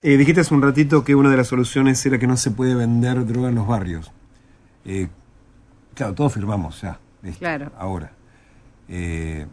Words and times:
Eh, 0.00 0.16
dijiste 0.16 0.42
hace 0.42 0.54
un 0.54 0.62
ratito 0.62 1.02
que 1.02 1.16
una 1.16 1.28
de 1.28 1.36
las 1.36 1.48
soluciones 1.48 2.06
era 2.06 2.20
que 2.20 2.28
no 2.28 2.36
se 2.36 2.52
puede 2.52 2.76
vender 2.76 3.26
droga 3.26 3.48
en 3.48 3.56
los 3.56 3.66
barrios. 3.66 4.12
Eh, 4.84 5.08
claro, 5.94 6.14
todos 6.14 6.32
firmamos 6.32 6.80
ya. 6.80 7.00
Claro. 7.40 7.72
Ahora. 7.76 8.12
Eh, 8.88 9.46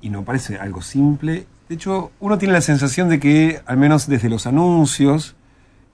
y 0.00 0.08
no 0.08 0.24
parece 0.24 0.56
algo 0.56 0.80
simple. 0.80 1.46
De 1.68 1.74
hecho, 1.74 2.12
uno 2.18 2.38
tiene 2.38 2.54
la 2.54 2.62
sensación 2.62 3.10
de 3.10 3.20
que, 3.20 3.60
al 3.66 3.76
menos 3.76 4.06
desde 4.06 4.30
los 4.30 4.46
anuncios 4.46 5.36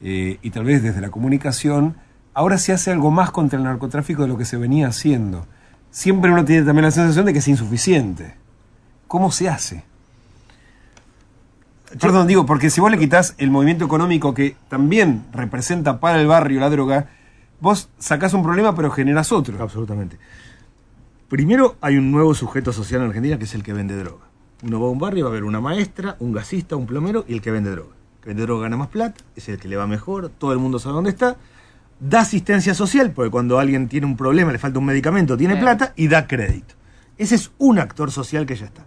eh, 0.00 0.38
y 0.40 0.50
tal 0.50 0.64
vez 0.64 0.84
desde 0.84 1.00
la 1.00 1.10
comunicación, 1.10 1.96
ahora 2.32 2.58
se 2.58 2.72
hace 2.72 2.92
algo 2.92 3.10
más 3.10 3.32
contra 3.32 3.58
el 3.58 3.64
narcotráfico 3.64 4.22
de 4.22 4.28
lo 4.28 4.38
que 4.38 4.44
se 4.44 4.56
venía 4.56 4.86
haciendo. 4.86 5.48
Siempre 5.90 6.30
uno 6.30 6.44
tiene 6.44 6.64
también 6.64 6.84
la 6.84 6.92
sensación 6.92 7.26
de 7.26 7.32
que 7.32 7.40
es 7.40 7.48
insuficiente. 7.48 8.36
¿Cómo 9.08 9.32
se 9.32 9.48
hace? 9.48 9.82
Perdón, 11.98 12.28
digo, 12.28 12.46
porque 12.46 12.70
si 12.70 12.80
vos 12.80 12.90
le 12.90 12.98
quitas 12.98 13.34
el 13.38 13.50
movimiento 13.50 13.84
económico 13.84 14.32
que 14.32 14.56
también 14.68 15.24
representa 15.32 15.98
para 15.98 16.20
el 16.20 16.28
barrio 16.28 16.60
la 16.60 16.70
droga, 16.70 17.08
vos 17.60 17.88
sacás 17.98 18.32
un 18.32 18.44
problema 18.44 18.74
pero 18.76 18.90
generás 18.90 19.32
otro. 19.32 19.60
Absolutamente. 19.60 20.18
Primero 21.28 21.76
hay 21.80 21.96
un 21.96 22.12
nuevo 22.12 22.34
sujeto 22.34 22.72
social 22.72 23.00
en 23.00 23.08
Argentina 23.08 23.38
que 23.38 23.44
es 23.44 23.54
el 23.54 23.62
que 23.62 23.72
vende 23.72 23.96
droga. 23.96 24.24
Uno 24.62 24.80
va 24.80 24.86
a 24.86 24.90
un 24.90 24.98
barrio, 24.98 25.24
va 25.24 25.30
a 25.30 25.32
haber 25.32 25.44
una 25.44 25.60
maestra, 25.60 26.16
un 26.20 26.32
gasista, 26.32 26.76
un 26.76 26.86
plomero 26.86 27.24
y 27.26 27.32
el 27.32 27.40
que 27.40 27.50
vende 27.50 27.70
droga. 27.70 27.94
El 28.16 28.20
que 28.22 28.28
vende 28.28 28.42
droga 28.42 28.62
gana 28.64 28.76
más 28.76 28.88
plata, 28.88 29.24
es 29.34 29.48
el 29.48 29.58
que 29.58 29.68
le 29.68 29.76
va 29.76 29.86
mejor, 29.86 30.28
todo 30.28 30.52
el 30.52 30.58
mundo 30.58 30.78
sabe 30.78 30.94
dónde 30.94 31.10
está. 31.10 31.36
Da 31.98 32.20
asistencia 32.20 32.74
social, 32.74 33.12
porque 33.12 33.30
cuando 33.30 33.58
alguien 33.58 33.88
tiene 33.88 34.06
un 34.06 34.16
problema, 34.16 34.52
le 34.52 34.58
falta 34.58 34.78
un 34.78 34.86
medicamento, 34.86 35.36
tiene 35.36 35.56
plata 35.56 35.92
y 35.96 36.08
da 36.08 36.26
crédito. 36.26 36.74
Ese 37.16 37.34
es 37.34 37.50
un 37.58 37.78
actor 37.78 38.10
social 38.10 38.46
que 38.46 38.56
ya 38.56 38.66
está. 38.66 38.84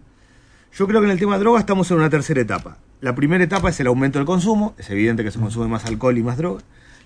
Yo 0.73 0.87
creo 0.87 1.01
que 1.01 1.05
en 1.05 1.11
el 1.11 1.19
tema 1.19 1.33
de 1.33 1.41
droga 1.41 1.59
estamos 1.59 1.89
en 1.91 1.97
una 1.97 2.09
tercera 2.09 2.41
etapa. 2.41 2.77
La 3.03 3.15
primera 3.15 3.43
etapa 3.43 3.67
es 3.67 3.77
el 3.81 3.87
aumento 3.87 4.17
del 4.17 4.25
consumo, 4.25 4.75
es 4.77 4.89
evidente 4.89 5.25
que 5.25 5.31
se 5.31 5.37
consume 5.37 5.67
más 5.67 5.83
alcohol 5.83 6.17
y 6.17 6.23
más 6.23 6.37
droga. 6.37 6.61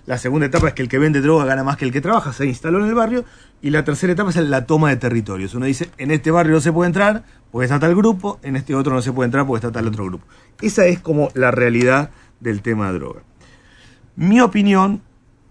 La 0.06 0.16
segunda 0.16 0.46
etapa 0.46 0.68
es 0.68 0.74
que 0.74 0.82
el 0.82 0.88
que 0.88 0.96
vende 0.96 1.20
droga 1.20 1.44
gana 1.44 1.64
más 1.64 1.76
que 1.76 1.86
el 1.86 1.90
que 1.90 2.00
trabaja, 2.00 2.32
se 2.32 2.46
instaló 2.46 2.78
en 2.78 2.86
el 2.86 2.94
barrio. 2.94 3.24
Y 3.62 3.70
la 3.70 3.82
tercera 3.82 4.12
etapa 4.12 4.30
es 4.30 4.36
la 4.36 4.64
toma 4.64 4.90
de 4.90 4.96
territorios. 4.96 5.56
Uno 5.56 5.66
dice, 5.66 5.90
en 5.98 6.12
este 6.12 6.30
barrio 6.30 6.52
no 6.54 6.60
se 6.60 6.72
puede 6.72 6.86
entrar 6.86 7.24
porque 7.50 7.64
está 7.64 7.80
tal 7.80 7.96
grupo, 7.96 8.38
en 8.44 8.54
este 8.54 8.76
otro 8.76 8.94
no 8.94 9.02
se 9.02 9.10
puede 9.12 9.24
entrar 9.26 9.44
porque 9.44 9.66
está 9.66 9.72
tal 9.72 9.88
otro 9.88 10.04
grupo. 10.04 10.24
Esa 10.62 10.86
es 10.86 11.00
como 11.00 11.30
la 11.34 11.50
realidad 11.50 12.10
del 12.38 12.62
tema 12.62 12.92
de 12.92 12.98
droga. 13.00 13.22
Mi 14.14 14.40
opinión, 14.40 15.02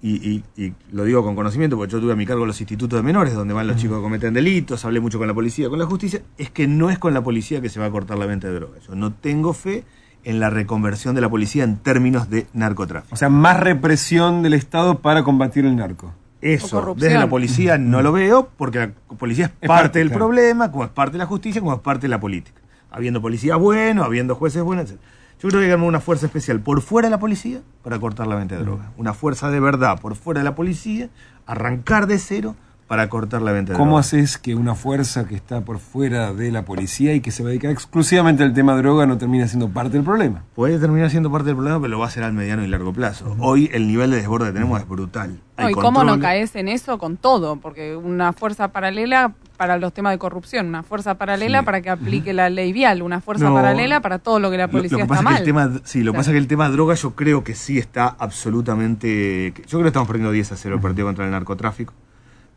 y, 0.02 0.16
y- 0.30 0.44
y 0.56 0.74
lo 0.94 1.04
digo 1.04 1.24
con 1.26 1.36
conocimiento 1.36 1.76
porque 1.76 1.92
yo 1.92 2.00
tuve 2.00 2.14
a 2.14 2.16
mi 2.16 2.26
cargo 2.26 2.46
los 2.46 2.62
institutos 2.62 2.98
de 2.98 3.04
menores, 3.04 3.34
donde 3.34 3.54
van 3.54 3.68
los 3.68 3.76
chicos 3.76 3.98
que 3.98 4.04
cometen 4.04 4.34
delitos, 4.34 4.86
hablé 4.86 5.02
mucho 5.02 5.18
con 5.18 5.28
la 5.28 5.34
policía, 5.34 5.68
con 5.68 5.78
la 5.78 5.86
justicia, 5.86 6.22
es 6.38 6.52
que 6.52 6.68
no 6.68 6.90
es 6.90 6.98
con 7.00 7.14
la 7.14 7.22
policía 7.22 7.60
que 7.60 7.68
se 7.68 7.82
va 7.82 7.88
a 7.88 7.92
cortar 7.92 8.18
la 8.18 8.26
venta 8.26 8.48
de 8.48 8.54
droga. 8.54 8.80
Yo 8.88 8.96
no 8.96 9.12
tengo 9.12 9.54
fe 9.54 9.84
en 10.24 10.40
la 10.40 10.50
reconversión 10.50 11.16
de 11.16 11.22
la 11.22 11.30
policía 11.30 11.64
en 11.64 11.78
términos 11.78 12.30
de 12.30 12.48
narcotráfico. 12.54 13.14
O 13.14 13.18
sea, 13.18 13.30
más 13.30 13.60
represión 13.60 14.44
del 14.44 14.54
Estado 14.54 15.00
para 15.00 15.24
combatir 15.24 15.66
el 15.66 15.76
narco. 15.76 16.14
Eso, 16.42 16.96
desde 16.96 17.18
la 17.18 17.28
policía 17.28 17.78
no 17.78 18.02
lo 18.02 18.12
veo, 18.12 18.50
porque 18.58 18.80
la 18.80 18.92
policía 19.18 19.46
es, 19.46 19.52
Es 19.62 19.68
parte, 19.68 19.84
parte, 19.84 20.00
del 20.00 20.10
claro. 20.10 20.26
problema, 20.26 20.72
como 20.72 20.84
es 20.84 20.92
parte 20.92 21.14
de 21.14 21.18
la 21.20 21.26
justicia, 21.26 21.62
como 21.62 21.74
es 21.74 21.80
parte 21.80 22.04
de 22.04 22.10
la 22.10 22.20
política. 22.20 22.62
Habiendo 22.92 23.22
policías 23.22 23.58
buenos, 23.58 24.06
habiendo 24.06 24.36
jueces 24.36 24.62
buenos, 24.62 24.92
etc. 24.92 25.00
Yo 25.40 25.50
creo 25.50 25.62
que 25.62 25.72
hay 25.72 25.74
una 25.74 26.00
fuerza 26.00 26.26
especial 26.26 26.60
por 26.60 26.82
fuera 26.82 27.08
de 27.08 27.12
la 27.12 27.20
policía 27.20 27.62
para 27.84 28.00
cortar 28.00 28.28
la 28.28 28.36
venta 28.36 28.56
de 28.56 28.64
droga. 28.64 28.92
Una 28.98 29.14
fuerza 29.14 29.52
de 29.52 29.60
verdad 29.60 30.00
por 30.00 30.16
fuera 30.16 30.40
de 30.40 30.46
la 30.46 30.56
policía, 30.56 31.10
arrancar 31.46 32.08
de 32.08 32.18
cero 32.18 32.56
para 32.88 33.10
cortar 33.10 33.42
la 33.42 33.52
venta 33.52 33.74
de 33.74 33.78
¿Cómo 33.78 33.92
droga. 33.92 34.00
haces 34.02 34.38
que 34.38 34.56
una 34.56 34.74
fuerza 34.74 35.28
que 35.28 35.36
está 35.36 35.62
por 35.62 35.80
fuera 35.80 36.34
de 36.34 36.52
la 36.52 36.64
policía 36.64 37.14
y 37.14 37.20
que 37.20 37.32
se 37.32 37.44
va 37.44 37.50
a 37.50 37.52
dedicar 37.52 37.70
exclusivamente 37.72 38.44
al 38.44 38.54
tema 38.54 38.76
droga 38.78 39.06
no 39.06 39.18
termine 39.18 39.48
siendo 39.48 39.68
parte 39.70 39.94
del 39.98 40.04
problema? 40.04 40.44
Puede 40.56 40.80
terminar 40.80 41.10
siendo 41.10 41.30
parte 41.32 41.48
del 41.48 41.56
problema, 41.56 41.80
pero 41.80 41.90
lo 41.90 42.00
va 42.00 42.06
a 42.06 42.08
hacer 42.08 42.24
al 42.24 42.32
mediano 42.34 42.64
y 42.64 42.68
largo 42.68 42.94
plazo. 42.94 43.36
Hoy 43.40 43.70
el 43.74 43.88
nivel 43.88 44.12
de 44.12 44.18
desborde 44.18 44.48
que 44.48 44.54
tenemos 44.54 44.80
es 44.80 44.88
brutal. 44.88 45.40
Hay 45.58 45.72
¿Y 45.72 45.76
cómo 45.76 46.04
no 46.04 46.20
caes 46.20 46.56
en 46.56 46.68
eso 46.70 46.98
con 46.98 47.18
todo? 47.18 47.58
Porque 47.58 47.96
una 47.98 48.32
fuerza 48.32 48.70
paralela 48.70 49.34
para 49.58 49.78
los 49.78 49.92
temas 49.92 50.14
de 50.14 50.20
corrupción, 50.20 50.68
una 50.68 50.84
fuerza 50.84 51.16
paralela 51.16 51.60
Sí. 51.60 51.66
para 51.66 51.82
que 51.82 51.90
aplique 51.90 52.32
la 52.32 52.50
ley 52.50 52.72
vial, 52.72 53.02
una 53.02 53.20
fuerza 53.22 53.46
No. 53.46 53.56
paralela 53.56 54.00
para 54.02 54.20
todo 54.20 54.40
lo 54.40 54.52
que 54.52 54.58
la 54.58 54.68
Lo- 54.68 54.72
policía 54.72 54.92
lo, 54.92 54.98
que 55.00 55.04
está 55.04 55.16
pasa 55.16 55.24
mal. 55.24 55.34
es 55.34 55.40
que 55.40 55.50
el 55.50 55.56
tema, 55.56 55.82
sí, 55.84 56.04
lo 56.04 56.12
que 56.14 56.18
pasa 56.20 56.30
es 56.30 56.34
que 56.36 56.38
el 56.40 56.48
tema 56.48 56.70
droga 56.70 56.94
yo 56.94 57.16
creo 57.16 57.44
que 57.44 57.56
sí 57.56 57.80
está 57.80 58.16
absolutamente. 58.20 59.54
Yo 59.56 59.64
creo 59.80 59.82
que 59.82 59.88
estamos 59.88 60.08
perdiendo 60.08 60.32
10 60.32 60.52
a 60.52 60.56
0 60.56 60.76
el 60.76 60.82
partido 60.82 61.08
contra 61.08 61.26
el 61.26 61.32
narcotráfico. 61.32 61.94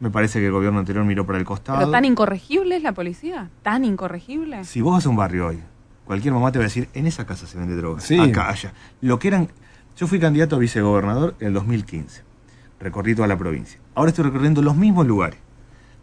Me 0.00 0.10
parece 0.10 0.40
que 0.40 0.46
el 0.46 0.52
gobierno 0.52 0.78
anterior 0.78 1.04
miró 1.04 1.26
para 1.26 1.38
el 1.38 1.44
costado. 1.44 1.78
Pero 1.78 1.90
tan 1.90 2.04
incorregible 2.04 2.76
es 2.76 2.82
la 2.82 2.92
policía, 2.92 3.50
tan 3.62 3.84
incorregible. 3.84 4.64
Si 4.64 4.80
vos 4.80 4.94
vas 4.94 5.06
a 5.06 5.08
un 5.10 5.16
barrio 5.16 5.48
hoy, 5.48 5.60
cualquier 6.06 6.32
mamá 6.34 6.50
te 6.52 6.58
va 6.58 6.64
a 6.64 6.68
decir, 6.68 6.88
en 6.94 7.06
esa 7.06 7.26
casa 7.26 7.46
se 7.46 7.58
vende 7.58 7.76
droga, 7.76 8.00
Sí. 8.00 8.18
acá, 8.18 8.48
allá. 8.48 8.72
Lo 9.02 9.18
que 9.18 9.28
eran. 9.28 9.48
Yo 9.96 10.06
fui 10.06 10.18
candidato 10.18 10.56
a 10.56 10.58
vicegobernador 10.58 11.34
en 11.40 11.48
el 11.48 11.52
2015. 11.52 12.22
Recorrí 12.80 13.14
toda 13.14 13.28
la 13.28 13.36
provincia. 13.36 13.78
Ahora 13.94 14.08
estoy 14.08 14.24
recorriendo 14.24 14.62
los 14.62 14.74
mismos 14.74 15.06
lugares. 15.06 15.38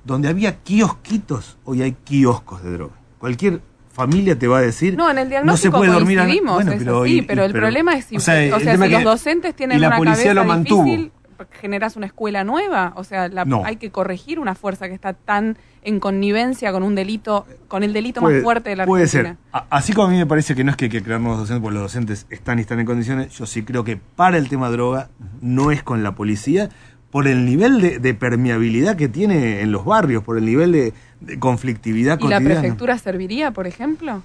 Donde 0.04 0.28
había 0.30 0.58
kiosquitos, 0.58 1.58
hoy 1.66 1.82
hay 1.82 1.94
kioscos 2.04 2.64
de 2.64 2.72
droga. 2.74 2.94
Cualquier 3.18 3.62
familia 3.92 4.38
te 4.38 4.48
va 4.48 4.60
a 4.60 4.62
decir. 4.62 4.96
No, 4.96 5.10
en 5.10 5.18
el 5.18 5.24
no 5.24 5.26
se 5.26 5.30
diagnóstico 5.32 5.78
puede 5.80 5.92
dormir 5.92 6.20
a- 6.20 6.26
Bueno, 6.54 6.72
pero, 6.78 7.06
y- 7.08 7.24
pero 7.24 7.44
el 7.46 7.52
pero- 7.52 7.64
problema 7.64 7.96
es 7.96 8.06
si, 8.06 8.16
o 8.16 8.18
o 8.20 8.22
sea, 8.22 8.36
sea, 8.36 8.74
el 8.76 8.80
si 8.84 8.90
los 8.90 9.04
docentes 9.04 9.56
tienen 9.56 9.78
y 9.78 9.82
la 9.82 9.88
una 9.88 9.98
policía 9.98 10.18
cabeza 10.18 10.34
lo 10.36 10.46
mantuvo. 10.46 10.84
difícil, 10.84 11.12
generas 11.52 11.96
una 11.96 12.06
escuela 12.06 12.44
nueva, 12.44 12.94
o 12.96 13.04
sea, 13.04 13.28
la- 13.28 13.46
No. 13.46 13.64
hay 13.66 13.76
que 13.78 13.92
corregir 13.92 14.40
una 14.40 14.56
fuerza 14.56 14.88
que 14.88 14.94
está 14.94 15.14
tan 15.14 15.58
en 15.84 16.00
connivencia 16.00 16.72
con 16.72 16.84
un 16.84 16.96
delito, 16.96 17.46
con 17.68 17.84
el 17.84 17.94
delito 17.94 18.20
Puede- 18.22 18.36
más 18.38 18.44
fuerte 18.44 18.70
de 18.72 18.76
la 18.76 18.86
Puede 18.86 19.04
Argentina. 19.04 19.38
ser. 19.52 19.54
A- 19.54 19.66
Así 19.78 19.94
como 19.94 20.08
a 20.08 20.12
mí 20.12 20.18
me 20.18 20.26
parece 20.26 20.54
que 20.56 20.64
no 20.64 20.72
es 20.72 20.78
que 20.78 20.86
hay 20.86 20.92
que 20.92 21.02
crear 21.04 21.20
nuevos 21.22 21.40
docentes, 21.40 21.62
porque 21.62 21.74
los 21.76 21.84
docentes 21.84 22.26
están 22.30 22.58
y 22.60 22.62
están 22.62 22.80
en 22.80 22.86
condiciones, 22.86 23.32
yo 23.38 23.46
sí 23.46 23.64
creo 23.64 23.84
que 23.84 23.98
para 23.98 24.38
el 24.38 24.50
tema 24.50 24.70
droga 24.70 25.10
no 25.42 25.72
es 25.72 25.84
con 25.84 26.04
la 26.04 26.14
policía, 26.16 26.70
por 27.12 27.28
el 27.28 27.46
nivel 27.46 27.80
de, 27.80 28.00
de 28.00 28.14
permeabilidad 28.14 28.98
que 28.98 29.08
tiene 29.08 29.62
en 29.62 29.72
los 29.72 29.86
barrios, 29.86 30.24
por 30.24 30.38
el 30.38 30.46
nivel 30.46 30.74
de, 30.74 30.94
de 31.22 31.40
conflictividad 31.40 32.20
¿Y 32.20 32.24
la 32.28 32.36
cotidiana. 32.38 32.60
prefectura 32.62 32.98
serviría, 32.98 33.52
por 33.52 33.66
ejemplo? 33.66 34.24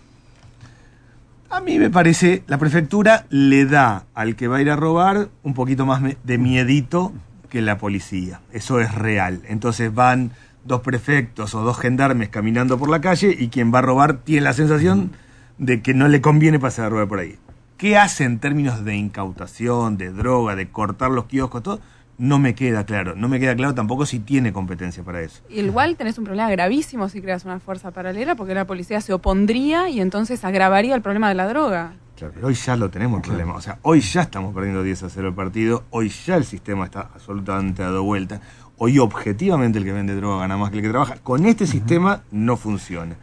A 1.53 1.61
mí 1.61 1.79
me 1.79 1.91
parece, 1.91 2.45
la 2.47 2.57
prefectura 2.57 3.27
le 3.29 3.67
da 3.67 4.07
al 4.15 4.37
que 4.37 4.49
va 4.49 4.57
a 4.57 4.63
ir 4.63 4.71
a 4.71 4.77
robar 4.77 5.29
un 5.43 5.53
poquito 5.53 5.85
más 5.85 6.01
de 6.25 6.39
miedito 6.39 7.13
que 7.51 7.61
la 7.61 7.77
policía. 7.77 8.41
Eso 8.53 8.81
es 8.81 8.95
real. 8.95 9.43
Entonces 9.47 9.95
van 9.95 10.31
dos 10.65 10.81
prefectos 10.81 11.55
o 11.55 11.61
dos 11.61 11.79
gendarmes 11.79 12.31
caminando 12.31 12.79
por 12.79 12.89
la 12.89 13.03
calle 13.03 13.37
y 13.39 13.49
quien 13.49 13.73
va 13.73 13.81
a 13.81 13.83
robar 13.83 14.23
tiene 14.23 14.41
la 14.41 14.55
sensación 14.55 15.13
de 15.59 15.83
que 15.83 15.93
no 15.93 16.09
le 16.09 16.23
conviene 16.23 16.59
pasar 16.59 16.87
a 16.87 16.89
robar 16.89 17.09
por 17.09 17.19
ahí. 17.19 17.37
¿Qué 17.77 17.99
hace 17.99 18.25
en 18.25 18.39
términos 18.39 18.83
de 18.87 18.97
incautación, 18.97 19.99
de 19.99 20.11
droga, 20.11 20.57
de 20.57 20.71
cortar 20.71 21.11
los 21.11 21.27
kioscos, 21.27 21.63
todo? 21.63 21.81
No 22.19 22.39
me 22.39 22.55
queda 22.55 22.85
claro. 22.85 23.15
No 23.17 23.29
me 23.29 23.41
queda 23.41 23.57
claro 23.57 23.75
tampoco 23.75 24.07
si 24.07 24.21
tiene 24.21 24.53
competencia 24.53 25.03
para 25.03 25.23
eso. 25.23 25.43
Igual 25.49 25.97
tenés 25.99 26.19
un 26.19 26.25
problema 26.25 26.51
gravísimo 26.51 27.09
si 27.09 27.21
creas 27.21 27.45
una 27.45 27.59
fuerza 27.61 27.91
paralela, 27.91 28.35
porque 28.35 28.55
la 28.55 28.67
policía 28.67 29.01
se 29.01 29.13
opondría 29.13 29.89
y 29.89 30.01
entonces 30.01 30.45
agravaría 30.45 30.95
el 30.95 31.03
problema 31.03 31.29
de 31.29 31.35
la 31.35 31.49
droga. 31.49 31.95
Claro, 32.17 32.35
pero 32.35 32.47
hoy 32.47 32.55
ya 32.55 32.77
lo 32.77 32.91
tenemos 32.91 33.19
el 33.19 33.23
problema. 33.23 33.55
O 33.55 33.61
sea, 33.61 33.79
hoy 33.83 34.01
ya 34.01 34.23
estamos 34.23 34.55
perdiendo 34.55 34.83
10 34.83 35.03
a 35.05 35.11
0 35.11 35.29
el 35.29 35.35
partido. 35.35 35.85
Hoy 35.91 36.09
ya 36.09 36.37
el 36.37 36.45
sistema 36.45 36.85
está 36.85 37.11
absolutamente 37.15 37.83
dado 37.83 38.05
vuelta. 38.05 38.41
Hoy 38.79 38.99
objetivamente 38.99 39.79
el 39.79 39.85
que 39.85 39.93
vende 39.93 40.15
droga 40.15 40.41
gana 40.41 40.57
más 40.57 40.71
que 40.71 40.77
el 40.77 40.83
que 40.83 40.91
trabaja. 40.91 41.17
Con 41.17 41.47
este 41.47 41.67
sistema 41.67 42.23
no 42.31 42.57
funciona. 42.57 43.17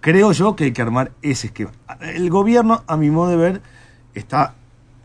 Creo 0.00 0.32
yo 0.32 0.54
que 0.54 0.64
hay 0.64 0.72
que 0.72 0.82
armar 0.82 1.12
ese 1.22 1.48
esquema. 1.48 1.72
El 2.00 2.30
gobierno, 2.30 2.84
a 2.86 2.96
mi 2.96 3.10
modo 3.10 3.30
de 3.30 3.36
ver, 3.36 3.62
está 4.14 4.54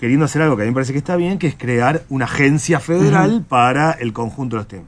queriendo 0.04 0.26
hacer 0.26 0.42
algo 0.42 0.58
que 0.58 0.64
a 0.64 0.66
mí 0.66 0.72
me 0.72 0.74
parece 0.74 0.92
que 0.92 0.98
está 0.98 1.16
bien, 1.16 1.40
que 1.40 1.48
es 1.48 1.56
crear 1.56 2.04
una 2.10 2.26
agencia 2.26 2.82
federal 2.82 3.46
para 3.48 3.94
el 3.94 4.12
conjunto 4.12 4.58
de 4.58 4.60
los 4.60 4.68
temas. 4.68 4.88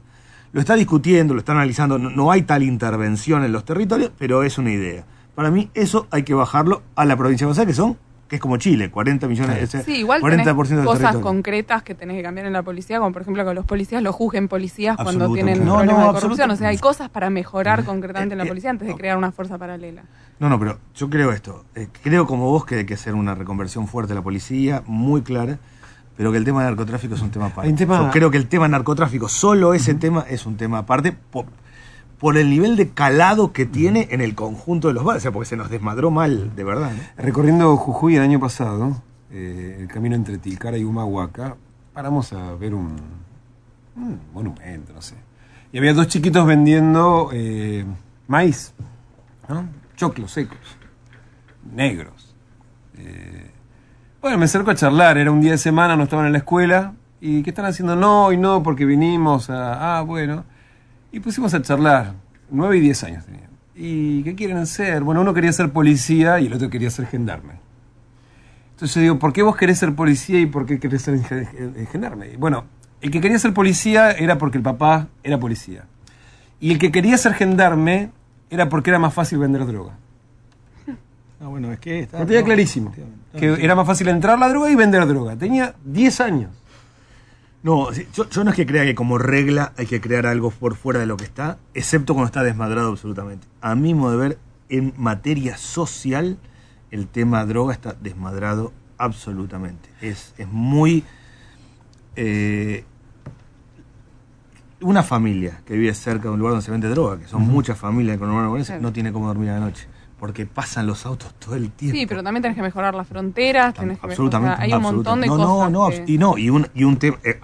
Lo 0.51 0.59
está 0.59 0.75
discutiendo, 0.75 1.33
lo 1.33 1.39
está 1.39 1.53
analizando, 1.53 1.97
no, 1.97 2.09
no 2.09 2.33
hay 2.33 2.41
tal 2.41 2.63
intervención 2.63 3.45
en 3.45 3.53
los 3.53 3.63
territorios, 3.63 4.11
pero 4.19 4.43
es 4.43 4.57
una 4.57 4.71
idea. 4.71 5.05
Para 5.33 5.51
mí 5.51 5.69
eso 5.73 6.07
hay 6.11 6.23
que 6.23 6.33
bajarlo 6.33 6.83
a 6.97 7.05
la 7.05 7.15
provincia 7.15 7.45
de 7.45 7.47
Buenos 7.47 7.59
Aires, 7.59 7.73
que 7.73 7.81
son, 7.81 7.97
que 8.27 8.37
es 8.37 8.41
como 8.41 8.57
Chile, 8.57 8.89
40 8.89 9.27
millones, 9.27 9.69
sea, 9.69 9.81
Sí, 9.83 9.97
igual 9.97 10.19
40% 10.21 10.29
tenés 10.31 10.45
del 10.69 10.85
cosas 10.85 10.99
territorio. 11.11 11.21
concretas 11.21 11.83
que 11.83 11.93
tenés 11.93 12.17
que 12.17 12.23
cambiar 12.23 12.47
en 12.47 12.53
la 12.53 12.63
policía, 12.63 12.97
como 12.99 13.11
por 13.13 13.21
ejemplo 13.21 13.45
que 13.45 13.53
los 13.53 13.65
policías 13.65 14.01
los 14.01 14.15
juzguen 14.15 14.47
policías 14.47 14.97
cuando 14.97 15.31
tienen 15.31 15.63
No, 15.63 15.75
problemas 15.77 15.99
no, 16.07 16.13
de 16.13 16.19
corrupción. 16.21 16.49
O 16.51 16.55
sea, 16.55 16.69
hay 16.69 16.77
cosas 16.79 17.09
para 17.09 17.29
mejorar 17.29 17.83
concretamente 17.85 18.33
en 18.33 18.39
la 18.39 18.43
Eh, 18.43 18.47
eh, 18.47 18.49
policía 18.49 18.69
antes 18.71 18.87
de 18.87 18.93
no. 18.93 18.97
crear 18.97 19.17
una 19.17 19.31
fuerza 19.31 19.57
paralela. 19.59 20.03
No, 20.39 20.49
no, 20.49 20.57
pero 20.59 20.79
yo 20.95 21.09
creo 21.09 21.31
esto. 21.31 21.65
Eh, 21.75 21.87
creo 22.01 22.25
como 22.25 22.49
vos 22.49 22.65
que 22.65 22.75
hay 22.75 22.85
que 22.85 22.95
hacer 22.95 23.13
una 23.13 23.35
reconversión 23.35 23.87
fuerte 23.87 24.13
de 24.13 24.19
la 24.19 24.23
policía, 24.23 24.81
muy 24.87 25.21
clara, 25.21 25.59
pero 26.17 26.31
que 26.31 26.37
el 26.39 26.45
tema 26.45 26.61
del 26.63 26.71
narcotráfico 26.71 27.13
es 27.15 27.21
un 27.21 27.29
tema 27.29 27.47
aparte. 27.47 27.71
Tema- 27.73 27.99
Yo 28.05 28.09
creo 28.11 28.31
que 28.31 28.37
el 28.37 28.47
tema 28.47 28.67
narcotráfico, 28.67 29.29
solo 29.29 29.73
ese 29.75 29.93
tema 29.93 30.25
es 30.27 30.45
un 30.47 30.57
tema 30.57 30.79
aparte 30.79 31.11
por, 31.11 31.45
por 32.25 32.39
el 32.39 32.49
nivel 32.49 32.75
de 32.75 32.89
calado 32.89 33.53
que 33.53 33.67
tiene 33.67 34.07
en 34.09 34.19
el 34.19 34.33
conjunto 34.33 34.87
de 34.87 34.95
los 34.95 35.21
sea, 35.21 35.31
porque 35.31 35.47
se 35.47 35.55
nos 35.55 35.69
desmadró 35.69 36.09
mal, 36.09 36.55
de 36.55 36.63
verdad. 36.63 36.91
¿no? 36.91 37.23
Recorriendo 37.23 37.77
Jujuy 37.77 38.15
el 38.15 38.23
año 38.23 38.39
pasado, 38.39 38.99
eh, 39.29 39.77
el 39.81 39.87
camino 39.87 40.15
entre 40.15 40.39
Tilcara 40.39 40.75
y 40.75 40.83
Humahuaca, 40.83 41.55
paramos 41.93 42.33
a 42.33 42.55
ver 42.55 42.73
un, 42.73 42.95
un 43.95 44.19
monumento, 44.33 44.91
no 44.91 45.03
sé. 45.03 45.13
Y 45.71 45.77
había 45.77 45.93
dos 45.93 46.07
chiquitos 46.07 46.47
vendiendo 46.47 47.29
eh, 47.31 47.85
maíz, 48.27 48.73
¿no? 49.47 49.69
choclos 49.95 50.31
secos, 50.31 50.57
negros. 51.75 52.33
Eh, 52.97 53.51
Bueno, 54.19 54.39
me 54.39 54.45
acerco 54.45 54.71
a 54.71 54.75
charlar, 54.75 55.19
era 55.19 55.29
un 55.29 55.41
día 55.41 55.51
de 55.51 55.59
semana, 55.59 55.95
no 55.95 56.05
estaban 56.05 56.25
en 56.25 56.31
la 56.31 56.39
escuela. 56.39 56.93
¿Y 57.21 57.43
qué 57.43 57.51
están 57.51 57.65
haciendo? 57.65 57.95
No, 57.95 58.31
y 58.31 58.37
no, 58.37 58.63
porque 58.63 58.83
vinimos 58.83 59.51
a... 59.51 59.99
Ah, 59.99 60.01
bueno. 60.01 60.54
Y 61.11 61.19
pusimos 61.19 61.53
a 61.53 61.61
charlar. 61.61 62.13
Nueve 62.49 62.77
y 62.77 62.81
diez 62.81 63.03
años 63.03 63.25
tenían. 63.25 63.49
¿Y 63.75 64.23
qué 64.23 64.35
quieren 64.35 64.65
ser? 64.67 65.03
Bueno, 65.03 65.21
uno 65.21 65.33
quería 65.33 65.51
ser 65.51 65.71
policía 65.71 66.39
y 66.39 66.47
el 66.47 66.53
otro 66.53 66.69
quería 66.69 66.89
ser 66.89 67.07
gendarme. 67.07 67.53
Entonces 68.71 68.95
yo 68.95 69.01
digo, 69.01 69.19
¿por 69.19 69.33
qué 69.33 69.41
vos 69.41 69.55
querés 69.55 69.79
ser 69.79 69.95
policía 69.95 70.39
y 70.39 70.45
por 70.45 70.65
qué 70.65 70.79
querés 70.79 71.01
ser 71.01 71.21
gen- 71.23 71.45
gen- 71.47 71.87
gendarme? 71.87 72.33
Y 72.33 72.35
Bueno, 72.35 72.65
el 73.01 73.11
que 73.11 73.21
quería 73.21 73.39
ser 73.39 73.53
policía 73.53 74.11
era 74.11 74.37
porque 74.37 74.57
el 74.57 74.63
papá 74.63 75.07
era 75.23 75.39
policía. 75.39 75.85
Y 76.59 76.71
el 76.71 76.79
que 76.79 76.91
quería 76.91 77.17
ser 77.17 77.33
gendarme 77.33 78.11
era 78.49 78.69
porque 78.69 78.89
era 78.89 78.99
más 78.99 79.13
fácil 79.13 79.39
vender 79.39 79.65
droga. 79.65 79.93
Ah, 81.41 81.47
bueno, 81.47 81.71
es 81.73 81.79
que 81.79 81.99
está. 81.99 82.19
Lo 82.19 82.25
tenía 82.25 82.43
clarísimo. 82.43 82.93
Que 83.37 83.53
era 83.61 83.75
más 83.75 83.85
fácil 83.85 84.07
entrar 84.07 84.39
la 84.39 84.47
droga 84.47 84.71
y 84.71 84.75
vender 84.75 85.05
droga. 85.05 85.35
Tenía 85.35 85.75
10 85.83 86.21
años. 86.21 86.49
No, 87.65 87.91
yo, 87.91 88.29
yo 88.29 88.43
no 88.43 88.51
es 88.51 88.55
que 88.55 88.65
crea 88.67 88.83
que 88.83 88.93
como 88.93 89.17
regla 89.17 89.73
hay 89.75 89.87
que 89.87 89.99
crear 89.99 90.27
algo 90.27 90.51
por 90.51 90.75
fuera 90.75 90.99
de 90.99 91.07
lo 91.07 91.17
que 91.17 91.23
está, 91.25 91.57
excepto 91.73 92.13
cuando 92.13 92.27
está 92.27 92.43
desmadrado 92.43 92.89
absolutamente. 92.89 93.47
A 93.59 93.73
mi 93.73 93.95
modo 93.95 94.11
de 94.11 94.17
ver, 94.29 94.37
en 94.69 94.93
materia 94.97 95.57
social, 95.57 96.37
el 96.91 97.07
tema 97.07 97.43
droga 97.45 97.73
está 97.73 97.93
desmadrado 97.99 98.71
absolutamente. 98.99 99.89
Es, 99.99 100.35
es 100.37 100.47
muy... 100.47 101.03
eh, 102.15 102.85
una 104.81 105.01
familia 105.01 105.61
que 105.65 105.73
vive 105.75 105.91
cerca 105.95 106.23
de 106.27 106.29
un 106.35 106.37
lugar 106.39 106.51
donde 106.51 106.65
se 106.65 106.71
vende 106.71 106.87
droga, 106.89 107.17
que 107.17 107.25
son 107.27 107.41
muchas 107.41 107.77
familias 107.79 108.19
con 108.19 108.29
urbano 108.29 108.63
Claro. 108.63 108.81
no 108.81 108.93
tiene 108.93 109.11
cómo 109.11 109.25
dormir 109.27 109.49
a 109.49 109.53
la 109.53 109.61
noche. 109.61 109.87
Porque 110.19 110.45
pasan 110.45 110.85
los 110.87 111.05
autos 111.05 111.33
todo 111.39 111.55
el 111.55 111.71
tiempo. 111.71 111.97
Sí, 111.97 112.05
pero 112.05 112.21
también 112.23 112.41
tenés 112.43 112.55
que 112.55 112.61
mejorar 112.61 112.93
las 112.95 113.07
fronteras, 113.07 113.73
tenés 113.73 113.99
que 113.99 114.05
Absolutamente. 114.07 114.51
mejorar, 114.51 114.63
hay 114.65 114.73
un 114.73 114.81
montón 114.95 115.21
de 115.21 115.27
cosas. 115.27 115.45
No, 115.45 115.69
no, 115.69 115.89
no, 115.89 115.89
que- 115.89 116.03
y 116.07 116.17
no, 116.17 116.37
y 116.37 116.49
un, 116.49 116.67
y 116.73 116.83
un 116.83 116.97
tema. 116.97 117.17
eh, 117.23 117.39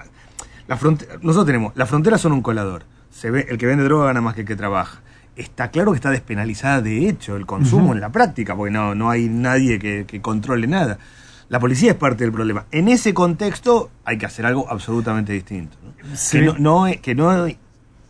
la 0.75 1.17
nosotros 1.21 1.45
tenemos, 1.45 1.73
las 1.75 1.89
fronteras 1.89 2.21
son 2.21 2.31
un 2.31 2.41
colador. 2.41 2.83
Se 3.09 3.29
ve, 3.29 3.45
el 3.49 3.57
que 3.57 3.65
vende 3.65 3.83
droga 3.83 4.05
gana 4.05 4.21
más 4.21 4.35
que 4.35 4.41
el 4.41 4.47
que 4.47 4.55
trabaja. 4.55 5.01
Está 5.35 5.69
claro 5.69 5.91
que 5.91 5.97
está 5.97 6.11
despenalizada 6.11 6.81
de 6.81 7.09
hecho 7.09 7.35
el 7.35 7.45
consumo 7.45 7.93
en 7.93 8.01
la 8.01 8.11
práctica, 8.11 8.55
porque 8.55 8.71
no, 8.71 8.95
no 8.95 9.09
hay 9.09 9.27
nadie 9.27 9.79
que, 9.79 10.05
que 10.05 10.21
controle 10.21 10.67
nada. 10.67 10.97
La 11.49 11.59
policía 11.59 11.91
es 11.91 11.97
parte 11.97 12.23
del 12.23 12.31
problema. 12.31 12.65
En 12.71 12.87
ese 12.87 13.13
contexto 13.13 13.89
hay 14.05 14.17
que 14.17 14.25
hacer 14.25 14.45
algo 14.45 14.69
absolutamente 14.69 15.33
distinto. 15.33 15.75
¿no? 15.83 16.15
Sí. 16.15 16.39
Que, 16.39 16.45
no, 16.45 16.55
no, 16.57 16.91
que, 17.01 17.15
no, 17.15 17.47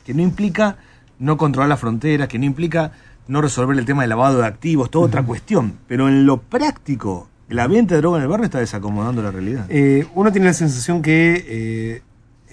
que 0.06 0.14
no 0.14 0.22
implica 0.22 0.78
no 1.18 1.38
controlar 1.38 1.70
las 1.70 1.80
fronteras, 1.80 2.28
que 2.28 2.38
no 2.38 2.46
implica 2.46 2.92
no 3.28 3.42
resolver 3.42 3.78
el 3.78 3.86
tema 3.86 4.02
del 4.02 4.10
lavado 4.10 4.40
de 4.40 4.46
activos, 4.46 4.92
toda 4.92 5.08
otra 5.08 5.24
cuestión. 5.24 5.80
Pero 5.88 6.08
en 6.08 6.26
lo 6.26 6.38
práctico, 6.38 7.30
la 7.50 7.68
venta 7.68 7.96
de 7.96 8.02
droga 8.02 8.18
en 8.18 8.24
el 8.24 8.30
barrio 8.30 8.46
está 8.46 8.60
desacomodando 8.60 9.24
la 9.24 9.32
realidad. 9.32 9.66
Eh, 9.70 10.06
uno 10.14 10.32
tiene 10.32 10.48
la 10.48 10.54
sensación 10.54 11.02
que 11.02 11.46
eh, 11.48 12.02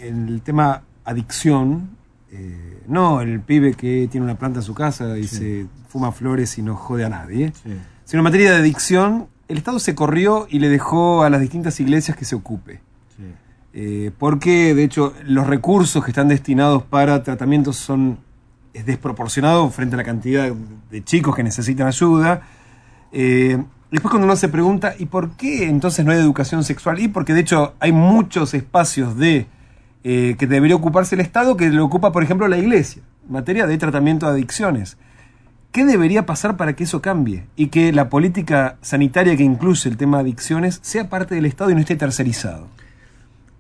el 0.02 0.40
tema 0.42 0.82
adicción, 1.04 1.90
eh, 2.30 2.82
no 2.86 3.20
el 3.20 3.40
pibe 3.40 3.74
que 3.74 4.08
tiene 4.10 4.24
una 4.24 4.38
planta 4.38 4.60
en 4.60 4.64
su 4.64 4.74
casa 4.74 5.16
y 5.18 5.24
se 5.26 5.66
fuma 5.88 6.12
flores 6.12 6.58
y 6.58 6.62
no 6.62 6.76
jode 6.76 7.04
a 7.04 7.08
nadie, 7.08 7.52
Sí. 7.62 7.70
sino 8.04 8.20
en 8.20 8.24
materia 8.24 8.50
de 8.52 8.58
adicción, 8.58 9.26
el 9.48 9.58
Estado 9.58 9.78
se 9.78 9.94
corrió 9.94 10.46
y 10.50 10.58
le 10.58 10.68
dejó 10.68 11.22
a 11.22 11.30
las 11.30 11.40
distintas 11.40 11.80
iglesias 11.80 12.16
que 12.16 12.24
se 12.26 12.34
ocupe. 12.34 12.80
Sí. 13.16 13.24
Eh, 13.72 14.10
porque, 14.18 14.74
de 14.74 14.84
hecho, 14.84 15.14
los 15.24 15.46
recursos 15.46 16.04
que 16.04 16.10
están 16.10 16.28
destinados 16.28 16.82
para 16.82 17.22
tratamientos 17.22 17.76
son 17.76 18.18
es 18.74 18.84
desproporcionado 18.86 19.68
frente 19.70 19.94
a 19.94 19.96
la 19.96 20.04
cantidad 20.04 20.52
de 20.90 21.02
chicos 21.04 21.34
que 21.34 21.42
necesitan 21.42 21.86
ayuda. 21.86 22.42
Eh, 23.12 23.60
después 23.90 24.10
cuando 24.10 24.26
uno 24.26 24.36
se 24.36 24.48
pregunta, 24.48 24.94
¿y 24.98 25.06
por 25.06 25.30
qué 25.30 25.68
entonces 25.68 26.04
no 26.04 26.12
hay 26.12 26.18
educación 26.18 26.62
sexual? 26.62 27.00
Y 27.00 27.08
porque 27.08 27.32
de 27.34 27.40
hecho 27.40 27.74
hay 27.80 27.90
muchos 27.92 28.52
espacios 28.54 29.16
de 29.16 29.46
eh, 30.04 30.36
que 30.38 30.46
debería 30.46 30.76
ocuparse 30.76 31.14
el 31.14 31.20
Estado 31.20 31.56
que 31.56 31.70
lo 31.70 31.84
ocupa, 31.84 32.12
por 32.12 32.22
ejemplo, 32.22 32.46
la 32.48 32.58
Iglesia, 32.58 33.02
en 33.26 33.32
materia 33.32 33.66
de 33.66 33.78
tratamiento 33.78 34.26
de 34.26 34.32
adicciones. 34.32 34.96
¿Qué 35.72 35.84
debería 35.84 36.24
pasar 36.24 36.56
para 36.56 36.74
que 36.74 36.84
eso 36.84 37.02
cambie? 37.02 37.44
Y 37.56 37.66
que 37.68 37.92
la 37.92 38.08
política 38.08 38.76
sanitaria 38.80 39.36
que 39.36 39.42
incluye 39.42 39.88
el 39.90 39.96
tema 39.98 40.16
de 40.18 40.22
adicciones 40.22 40.78
sea 40.82 41.08
parte 41.10 41.34
del 41.34 41.44
Estado 41.46 41.70
y 41.70 41.74
no 41.74 41.80
esté 41.80 41.94
tercerizado. 41.96 42.64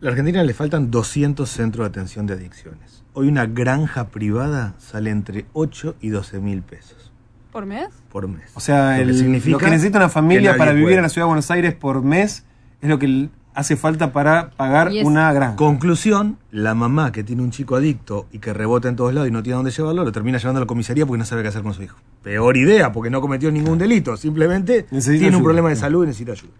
A 0.00 0.04
la 0.04 0.10
Argentina 0.10 0.42
le 0.42 0.54
faltan 0.54 0.90
200 0.90 1.48
centros 1.48 1.84
de 1.84 1.88
atención 1.88 2.26
de 2.26 2.34
adicciones. 2.34 3.02
Hoy 3.12 3.28
una 3.28 3.46
granja 3.46 4.08
privada 4.08 4.74
sale 4.78 5.10
entre 5.10 5.46
8 5.52 5.96
y 6.00 6.08
12 6.10 6.38
mil 6.38 6.62
pesos 6.62 7.10
¿Por 7.52 7.66
mes? 7.66 7.88
por 8.10 8.28
mes. 8.28 8.52
O 8.54 8.60
sea, 8.60 8.92
Lo 8.92 9.04
que 9.04 9.10
el- 9.10 9.18
significa 9.18 9.52
lo 9.52 9.58
que 9.58 9.70
necesita 9.70 9.98
una 9.98 10.08
familia 10.08 10.56
para 10.56 10.70
vivir 10.70 10.84
puede. 10.86 10.96
en 10.98 11.02
la 11.02 11.08
ciudad 11.08 11.24
de 11.26 11.28
Buenos 11.28 11.50
Aires 11.50 11.74
por 11.74 12.02
mes 12.02 12.44
es 12.80 12.88
lo 12.88 12.98
que 12.98 13.28
hace 13.58 13.76
falta 13.76 14.12
para 14.12 14.50
pagar 14.50 14.90
una 15.04 15.32
granja. 15.32 15.56
Conclusión, 15.56 16.38
la 16.52 16.74
mamá 16.76 17.10
que 17.10 17.24
tiene 17.24 17.42
un 17.42 17.50
chico 17.50 17.74
adicto 17.74 18.26
y 18.30 18.38
que 18.38 18.52
rebota 18.54 18.88
en 18.88 18.94
todos 18.94 19.12
lados 19.12 19.28
y 19.28 19.32
no 19.32 19.42
tiene 19.42 19.56
dónde 19.56 19.72
llevarlo, 19.72 20.04
lo 20.04 20.12
termina 20.12 20.38
llevando 20.38 20.58
a 20.58 20.62
la 20.62 20.66
comisaría 20.66 21.04
porque 21.04 21.18
no 21.18 21.24
sabe 21.24 21.42
qué 21.42 21.48
hacer 21.48 21.62
con 21.64 21.74
su 21.74 21.82
hijo. 21.82 21.96
Peor 22.22 22.56
idea, 22.56 22.92
porque 22.92 23.10
no 23.10 23.20
cometió 23.20 23.50
ningún 23.50 23.76
delito, 23.78 24.16
simplemente 24.16 24.86
Necesita 24.92 25.22
tiene 25.22 25.36
un 25.36 25.42
problema 25.42 25.70
de 25.70 25.76
salud 25.76 26.04
y 26.04 26.06
necesita 26.06 26.32
ayuda. 26.32 26.52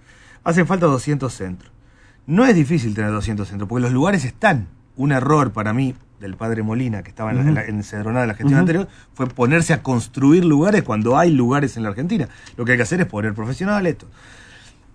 Hacen 0.43 0.67
falta 0.67 0.87
200 0.87 1.33
centros. 1.33 1.71
No 2.27 2.45
es 2.45 2.55
difícil 2.57 2.95
tener 2.95 3.11
200 3.13 3.47
centros, 3.47 3.69
porque 3.69 3.83
los 3.83 3.93
lugares 3.93 4.25
están. 4.25 4.67
Un 4.97 5.13
error 5.13 5.53
para 5.53 5.73
mí 5.73 5.95
del 6.19 6.35
padre 6.35 6.65
Molina, 6.65 7.05
que 7.05 7.11
estaba 7.11 7.31
en, 7.31 7.37
la, 7.37 7.43
en 7.45 7.55
la- 7.55 7.65
en 7.65 7.83
Cedronada 7.85 8.23
de 8.23 8.27
la 8.27 8.35
gestión 8.35 8.59
anterior, 8.59 8.89
fue 9.15 9.29
ponerse 9.29 9.73
a 9.73 9.85
construir 9.85 10.45
lugares 10.45 10.83
cuando 10.83 11.17
hay 11.17 11.31
lugares 11.31 11.77
en 11.77 11.85
la 11.85 11.91
Argentina. 11.91 12.29
Lo 12.57 12.65
que 12.65 12.73
hay 12.73 12.77
que 12.79 12.83
hacer 12.83 13.01
es 13.01 13.07
poner 13.07 13.33
profesionales, 13.35 13.93
esto. 13.93 14.09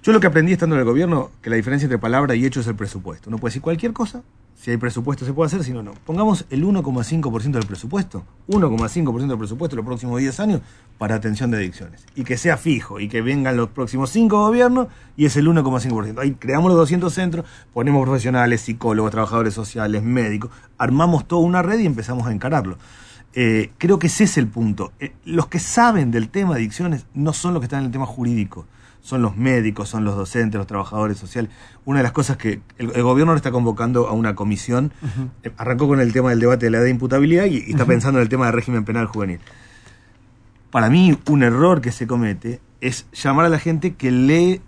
Yo 0.04 0.12
lo 0.12 0.20
que 0.20 0.28
aprendí 0.28 0.52
estando 0.52 0.76
en 0.76 0.82
el 0.82 0.86
gobierno, 0.86 1.32
que 1.42 1.50
la 1.50 1.56
diferencia 1.56 1.86
entre 1.86 1.98
palabra 1.98 2.36
y 2.36 2.46
hecho 2.46 2.60
es 2.60 2.68
el 2.68 2.76
presupuesto. 2.76 3.30
Uno 3.30 3.38
puede 3.38 3.52
decir 3.52 3.62
cualquier 3.62 3.94
cosa, 3.94 4.22
si 4.54 4.70
hay 4.70 4.76
presupuesto 4.76 5.26
se 5.26 5.32
puede 5.32 5.48
hacer, 5.48 5.64
si 5.64 5.72
no, 5.72 5.82
no. 5.82 5.94
Pongamos 6.06 6.46
el 6.50 6.66
1,5% 6.66 7.52
del 7.52 7.66
presupuesto, 7.66 8.26
1,5% 8.50 9.28
del 9.28 9.38
presupuesto 9.38 9.78
los 9.78 9.86
próximos 9.86 10.20
10 10.20 10.40
años 10.42 10.62
para 10.98 11.16
atención 11.16 11.52
de 11.52 11.58
adicciones. 11.60 12.06
Y 12.16 12.26
que 12.26 12.36
sea 12.36 12.58
fijo, 12.58 13.00
y 13.00 13.08
que 13.08 13.22
vengan 13.22 13.56
los 13.56 13.70
próximos 13.70 14.10
5 14.10 14.46
gobiernos, 14.46 14.88
y 15.16 15.26
es 15.26 15.38
el 15.38 15.48
1,5%. 15.48 16.20
Ahí 16.20 16.34
creamos 16.34 16.68
los 16.68 16.80
200 16.80 17.14
centros, 17.14 17.46
ponemos 17.74 18.04
profesionales, 18.04 18.60
psicólogos, 18.60 19.10
trabajadores 19.10 19.54
sociales, 19.54 20.04
médicos, 20.04 20.52
armamos 20.78 21.30
toda 21.30 21.44
una 21.44 21.62
red 21.62 21.80
y 21.80 21.86
empezamos 21.86 22.28
a 22.28 22.34
encararlo. 22.34 22.78
Eh, 23.36 23.72
creo 23.78 24.00
que 24.00 24.08
ese 24.08 24.26
es 24.26 24.38
el 24.38 24.48
punto. 24.48 24.92
Eh, 25.00 25.14
los 25.24 25.48
que 25.48 25.60
saben 25.60 26.12
del 26.12 26.28
tema 26.28 26.56
de 26.56 26.60
adicciones 26.60 27.06
no 27.14 27.32
son 27.32 27.54
los 27.54 27.62
que 27.62 27.68
están 27.68 27.80
en 27.80 27.86
el 27.86 27.92
tema 27.94 28.06
jurídico, 28.06 28.66
son 29.04 29.22
los 29.22 29.38
médicos, 29.38 29.90
son 29.90 30.06
los 30.06 30.16
docentes, 30.16 30.58
los 30.58 30.66
trabajadores 30.66 31.18
sociales. 31.18 31.52
Una 31.86 32.00
de 32.00 32.04
las 32.04 32.14
cosas 32.14 32.38
que 32.38 32.62
el, 32.78 32.92
el 32.96 33.04
gobierno 33.04 33.32
ahora 33.32 33.38
está 33.38 33.52
convocando 33.52 34.08
a 34.08 34.14
una 34.14 34.34
comisión, 34.34 34.94
eh, 35.44 35.52
arrancó 35.58 35.88
con 35.88 36.00
el 36.00 36.14
tema 36.14 36.32
del 36.32 36.40
debate 36.40 36.66
de 36.66 36.70
la 36.72 36.78
edad 36.78 36.86
de 36.86 36.92
imputabilidad 36.92 37.46
y, 37.46 37.58
y 37.68 37.72
está 37.72 37.86
pensando 37.86 38.20
en 38.20 38.24
el 38.24 38.30
tema 38.30 38.46
del 38.46 38.56
régimen 38.56 38.86
penal 38.86 39.06
juvenil. 39.06 39.40
Para 40.72 40.90
mí, 40.90 41.16
un 41.28 41.44
error 41.44 41.82
que 41.82 41.92
se 41.92 42.08
comete 42.08 42.62
es 42.82 43.06
llamar 43.12 43.46
a 43.46 43.50
la 43.50 43.60
gente 43.60 43.94
que 43.94 44.10
lee 44.10 44.62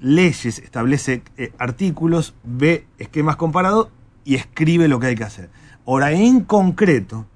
leyes, 0.00 0.58
establece 0.58 1.22
eh, 1.36 1.52
artículos, 1.58 2.34
ve 2.42 2.86
esquemas 2.98 3.36
comparados 3.36 3.88
y 4.24 4.34
escribe 4.34 4.88
lo 4.88 4.98
que 4.98 5.08
hay 5.08 5.14
que 5.14 5.24
hacer. 5.24 5.50
Ahora, 5.86 6.10
en 6.12 6.40
concreto, 6.40 7.26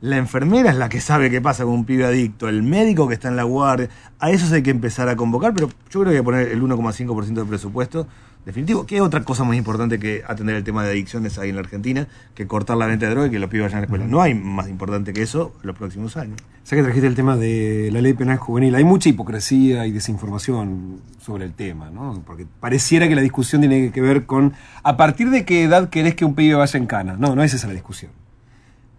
la 0.00 0.18
enfermera 0.18 0.70
es 0.70 0.76
la 0.76 0.88
que 0.88 1.00
sabe 1.00 1.30
qué 1.30 1.40
pasa 1.40 1.64
con 1.64 1.72
un 1.72 1.84
pibe 1.84 2.04
adicto, 2.04 2.48
el 2.48 2.62
médico 2.62 3.08
que 3.08 3.14
está 3.14 3.28
en 3.28 3.36
la 3.36 3.44
guardia, 3.44 3.88
a 4.18 4.30
esos 4.30 4.52
hay 4.52 4.62
que 4.62 4.70
empezar 4.70 5.08
a 5.08 5.16
convocar, 5.16 5.54
pero 5.54 5.68
yo 5.90 6.00
creo 6.00 6.12
que 6.12 6.22
poner 6.22 6.48
el 6.48 6.62
1,5% 6.62 7.34
del 7.34 7.46
presupuesto 7.46 8.06
definitivo. 8.44 8.86
¿Qué 8.86 9.00
otra 9.00 9.24
cosa 9.24 9.42
más 9.42 9.56
importante 9.56 9.98
que 9.98 10.22
atender 10.26 10.54
el 10.54 10.64
tema 10.64 10.84
de 10.84 10.90
adicciones 10.90 11.36
ahí 11.38 11.48
en 11.48 11.56
la 11.56 11.62
Argentina 11.62 12.06
que 12.34 12.46
cortar 12.46 12.76
la 12.76 12.86
venta 12.86 13.06
de 13.06 13.12
droga 13.12 13.26
y 13.26 13.30
que 13.30 13.38
los 13.40 13.50
pibes 13.50 13.64
vayan 13.64 13.78
a 13.78 13.80
la 13.80 13.86
escuela? 13.86 14.06
No 14.06 14.22
hay 14.22 14.34
más 14.34 14.68
importante 14.68 15.12
que 15.12 15.22
eso 15.22 15.52
en 15.62 15.66
los 15.66 15.76
próximos 15.76 16.16
años. 16.16 16.38
Ya 16.64 16.76
que 16.76 16.82
trajiste 16.82 17.08
el 17.08 17.16
tema 17.16 17.36
de 17.36 17.90
la 17.92 18.00
ley 18.00 18.12
penal 18.12 18.36
juvenil, 18.36 18.74
hay 18.74 18.84
mucha 18.84 19.08
hipocresía 19.08 19.86
y 19.86 19.92
desinformación 19.92 21.00
sobre 21.20 21.44
el 21.44 21.54
tema, 21.54 21.90
¿no? 21.90 22.22
Porque 22.24 22.46
pareciera 22.60 23.08
que 23.08 23.16
la 23.16 23.22
discusión 23.22 23.62
tiene 23.62 23.90
que 23.90 24.00
ver 24.00 24.26
con 24.26 24.52
a 24.82 24.96
partir 24.96 25.30
de 25.30 25.44
qué 25.44 25.64
edad 25.64 25.88
querés 25.88 26.14
que 26.14 26.24
un 26.24 26.34
pibe 26.34 26.54
vaya 26.54 26.78
en 26.78 26.86
cana. 26.86 27.16
No, 27.18 27.34
no 27.34 27.42
es 27.42 27.52
esa 27.52 27.66
la 27.66 27.72
discusión. 27.72 28.12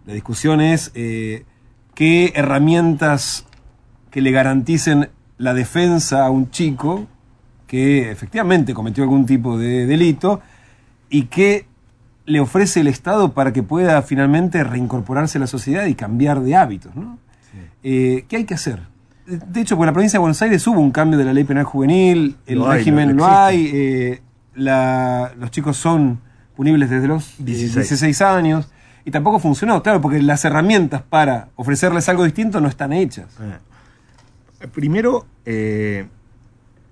La 0.08 0.14
discusión 0.14 0.62
es 0.62 0.90
eh, 0.94 1.44
qué 1.94 2.32
herramientas 2.34 3.44
que 4.10 4.22
le 4.22 4.30
garanticen 4.30 5.10
la 5.36 5.52
defensa 5.52 6.24
a 6.24 6.30
un 6.30 6.50
chico 6.50 7.06
que 7.66 8.10
efectivamente 8.10 8.72
cometió 8.72 9.04
algún 9.04 9.26
tipo 9.26 9.58
de 9.58 9.84
delito 9.84 10.40
y 11.10 11.24
qué 11.24 11.66
le 12.24 12.40
ofrece 12.40 12.80
el 12.80 12.86
Estado 12.86 13.32
para 13.34 13.52
que 13.52 13.62
pueda 13.62 14.00
finalmente 14.00 14.64
reincorporarse 14.64 15.36
a 15.36 15.42
la 15.42 15.46
sociedad 15.46 15.84
y 15.84 15.94
cambiar 15.94 16.40
de 16.40 16.56
hábitos, 16.56 16.96
¿no? 16.96 17.18
Eh, 17.82 18.24
¿Qué 18.28 18.36
hay 18.36 18.44
que 18.44 18.54
hacer? 18.54 18.80
De 19.26 19.60
hecho, 19.60 19.76
por 19.76 19.84
la 19.84 19.92
provincia 19.92 20.16
de 20.16 20.20
Buenos 20.20 20.40
Aires 20.40 20.66
hubo 20.66 20.80
un 20.80 20.90
cambio 20.90 21.18
de 21.18 21.26
la 21.26 21.34
ley 21.34 21.44
penal 21.44 21.64
juvenil, 21.64 22.38
el 22.46 22.62
hay, 22.62 22.78
régimen 22.78 23.08
lo 23.10 23.14
lo 23.24 23.26
hay, 23.28 23.70
eh, 23.74 24.22
la- 24.54 25.32
los 25.38 25.50
chicos 25.50 25.76
son 25.76 26.18
punibles 26.56 26.88
desde 26.88 27.06
los 27.08 27.28
eh, 27.40 27.44
16. 27.44 27.74
16 27.74 28.22
años 28.22 28.70
y 29.08 29.10
tampoco 29.10 29.38
funcionó, 29.38 29.82
claro, 29.82 30.02
porque 30.02 30.20
las 30.20 30.44
herramientas 30.44 31.00
para 31.00 31.48
ofrecerles 31.56 32.06
algo 32.10 32.24
distinto 32.24 32.60
no 32.60 32.68
están 32.68 32.92
hechas. 32.92 33.24
Eh, 33.40 34.66
Primero, 34.66 35.24
eh, 35.46 36.06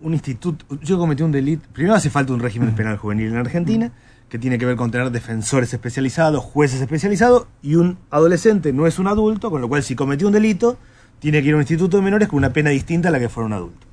un 0.01 0.15
instituto, 0.15 0.65
yo 0.81 0.97
cometí 0.97 1.23
un 1.23 1.31
delito, 1.31 1.69
primero 1.75 1.95
hace 1.95 2.09
falta 2.09 2.33
un 2.33 2.41
régimen 2.41 2.75
penal 2.75 2.97
juvenil 2.97 3.27
en 3.27 3.37
Argentina, 3.37 3.93
que 4.31 4.39
tiene 4.39 4.57
que 4.57 4.65
ver 4.65 4.77
con 4.77 4.91
tener 4.91 5.11
defensores 5.11 5.75
especializados, 5.75 6.43
jueces 6.43 6.81
especializados, 6.81 7.49
y 7.61 7.75
un 7.75 7.99
adolescente 8.09 8.73
no 8.73 8.87
es 8.87 8.99
un 8.99 9.09
adulto, 9.09 9.51
con 9.51 9.61
lo 9.61 9.69
cual 9.69 9.83
si 9.83 9.95
cometió 9.95 10.29
un 10.29 10.33
delito, 10.33 10.79
tiene 11.19 11.43
que 11.43 11.49
ir 11.49 11.53
a 11.53 11.57
un 11.57 11.65
instituto 11.65 11.99
de 11.99 12.03
menores 12.03 12.29
con 12.29 12.39
una 12.39 12.55
pena 12.55 12.71
distinta 12.71 13.11
a 13.11 13.13
la 13.13 13.19
que 13.19 13.29
fuera 13.29 13.47
un 13.47 13.53
adulto. 13.53 13.87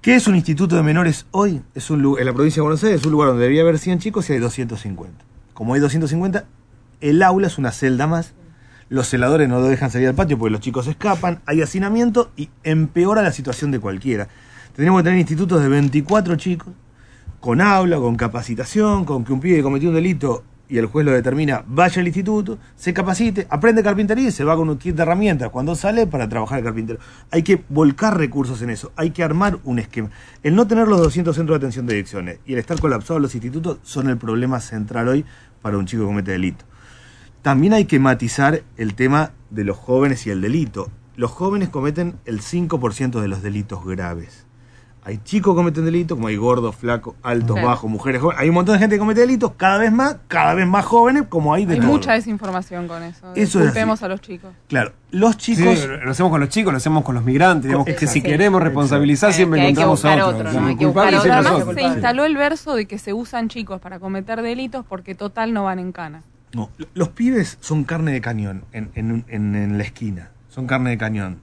¿Qué 0.00 0.14
es 0.14 0.28
un 0.28 0.36
instituto 0.36 0.76
de 0.76 0.84
menores 0.84 1.26
hoy? 1.32 1.60
Es 1.74 1.90
un, 1.90 2.16
en 2.20 2.24
la 2.24 2.32
provincia 2.32 2.60
de 2.60 2.62
Buenos 2.62 2.84
Aires 2.84 3.00
es 3.00 3.06
un 3.06 3.10
lugar 3.10 3.30
donde 3.30 3.42
debería 3.42 3.62
haber 3.62 3.80
100 3.80 3.98
chicos 3.98 4.30
y 4.30 4.34
hay 4.34 4.38
250. 4.38 5.24
Como 5.54 5.74
hay 5.74 5.80
250, 5.80 6.44
el 7.04 7.22
aula 7.22 7.48
es 7.48 7.58
una 7.58 7.70
celda 7.70 8.06
más. 8.06 8.32
Los 8.88 9.08
celadores 9.08 9.46
no 9.46 9.60
lo 9.60 9.66
dejan 9.66 9.90
salir 9.90 10.08
al 10.08 10.14
patio 10.14 10.38
porque 10.38 10.52
los 10.52 10.60
chicos 10.62 10.86
escapan, 10.86 11.40
hay 11.44 11.60
hacinamiento 11.60 12.30
y 12.34 12.48
empeora 12.62 13.20
la 13.20 13.30
situación 13.30 13.70
de 13.70 13.78
cualquiera. 13.78 14.28
Tendríamos 14.74 15.00
que 15.00 15.04
tener 15.04 15.18
institutos 15.18 15.62
de 15.62 15.68
24 15.68 16.36
chicos, 16.36 16.72
con 17.40 17.60
aula, 17.60 17.98
con 17.98 18.16
capacitación, 18.16 19.04
con 19.04 19.22
que 19.22 19.34
un 19.34 19.40
pibe 19.40 19.62
cometió 19.62 19.90
un 19.90 19.96
delito 19.96 20.44
y 20.66 20.78
el 20.78 20.86
juez 20.86 21.04
lo 21.04 21.12
determina, 21.12 21.62
vaya 21.66 22.00
al 22.00 22.06
instituto, 22.06 22.56
se 22.74 22.94
capacite, 22.94 23.46
aprende 23.50 23.82
carpintería 23.82 24.28
y 24.28 24.32
se 24.32 24.44
va 24.44 24.56
con 24.56 24.70
un 24.70 24.78
kit 24.78 24.96
de 24.96 25.02
herramientas 25.02 25.50
cuando 25.50 25.74
sale 25.74 26.06
para 26.06 26.26
trabajar 26.26 26.60
el 26.60 26.64
carpintero. 26.64 27.00
Hay 27.30 27.42
que 27.42 27.62
volcar 27.68 28.16
recursos 28.16 28.62
en 28.62 28.70
eso, 28.70 28.92
hay 28.96 29.10
que 29.10 29.22
armar 29.22 29.58
un 29.64 29.78
esquema. 29.78 30.10
El 30.42 30.54
no 30.54 30.66
tener 30.66 30.88
los 30.88 31.00
200 31.02 31.36
centros 31.36 31.60
de 31.60 31.66
atención 31.66 31.86
de 31.86 31.92
adicciones 31.92 32.38
y 32.46 32.54
el 32.54 32.60
estar 32.60 32.80
colapsados 32.80 33.20
los 33.20 33.34
institutos 33.34 33.78
son 33.82 34.08
el 34.08 34.16
problema 34.16 34.58
central 34.60 35.08
hoy 35.08 35.26
para 35.60 35.76
un 35.76 35.84
chico 35.84 36.04
que 36.04 36.06
comete 36.06 36.32
delito. 36.32 36.64
También 37.44 37.74
hay 37.74 37.84
que 37.84 37.98
matizar 37.98 38.62
el 38.78 38.94
tema 38.94 39.32
de 39.50 39.64
los 39.64 39.76
jóvenes 39.76 40.26
y 40.26 40.30
el 40.30 40.40
delito. 40.40 40.88
Los 41.14 41.30
jóvenes 41.30 41.68
cometen 41.68 42.14
el 42.24 42.40
5% 42.40 43.20
de 43.20 43.28
los 43.28 43.42
delitos 43.42 43.84
graves. 43.84 44.46
Hay 45.04 45.18
chicos 45.22 45.52
que 45.52 45.56
cometen 45.56 45.84
delitos, 45.84 46.16
como 46.16 46.28
hay 46.28 46.36
gordos, 46.36 46.74
flacos, 46.74 47.14
altos, 47.22 47.56
Claro. 47.56 47.68
bajos, 47.68 47.90
mujeres 47.90 48.22
jóvenes. 48.22 48.40
Hay 48.40 48.48
un 48.48 48.54
montón 48.54 48.72
de 48.76 48.78
gente 48.78 48.94
que 48.94 48.98
comete 49.00 49.20
delitos, 49.20 49.52
cada 49.58 49.76
vez 49.76 49.92
más, 49.92 50.16
cada 50.26 50.54
vez 50.54 50.66
más 50.66 50.86
jóvenes, 50.86 51.24
como 51.28 51.52
hay 51.52 51.66
de 51.66 51.74
Hay 51.74 51.80
todo. 51.80 51.90
mucha 51.90 52.14
desinformación 52.14 52.88
con 52.88 53.02
eso. 53.02 53.26
Eso 53.34 53.58
es 53.60 53.66
Culpemos 53.66 54.02
a 54.02 54.08
los 54.08 54.22
chicos. 54.22 54.50
Claro, 54.66 54.92
los 55.10 55.32
Sí, 55.38 55.54
chicos... 55.54 55.86
lo 56.02 56.10
hacemos 56.10 56.30
con 56.32 56.40
los 56.40 56.48
chicos, 56.48 56.72
lo 56.72 56.78
hacemos 56.78 57.04
con 57.04 57.14
los 57.14 57.24
migrantes. 57.24 57.64
Digamos 57.68 57.86
que 57.86 58.06
si 58.06 58.22
queremos 58.22 58.62
responsabilizar, 58.62 59.28
Exacto. 59.28 59.36
siempre 59.36 59.60
Que 59.60 59.66
hay 59.66 59.74
que 59.74 59.82
encontramos 59.82 60.22
a 60.24 60.26
otro. 60.28 60.50
¿no? 60.62 60.66
Hay 60.68 60.76
que 60.76 60.86
buscar 60.86 61.14
otro. 61.14 61.30
además 61.30 61.74
se 61.74 61.82
instaló 61.82 62.24
el 62.24 62.36
verso 62.38 62.74
de 62.74 62.86
que 62.86 62.96
se 62.96 63.12
usan 63.12 63.48
chicos 63.50 63.82
para 63.82 63.98
cometer 63.98 64.40
delitos 64.40 64.86
porque 64.88 65.14
total 65.14 65.52
no 65.52 65.64
van 65.64 65.80
en 65.80 65.92
cana. 65.92 66.22
No, 66.54 66.70
los 66.94 67.08
pibes 67.10 67.58
son 67.60 67.84
carne 67.84 68.12
de 68.12 68.20
cañón 68.20 68.64
en, 68.72 68.90
en- 68.94 69.24
en- 69.28 69.54
en 69.54 69.76
la 69.78 69.84
esquina. 69.84 70.30
Son 70.48 70.66
carne 70.66 70.90
de 70.90 70.98
cañón 70.98 71.40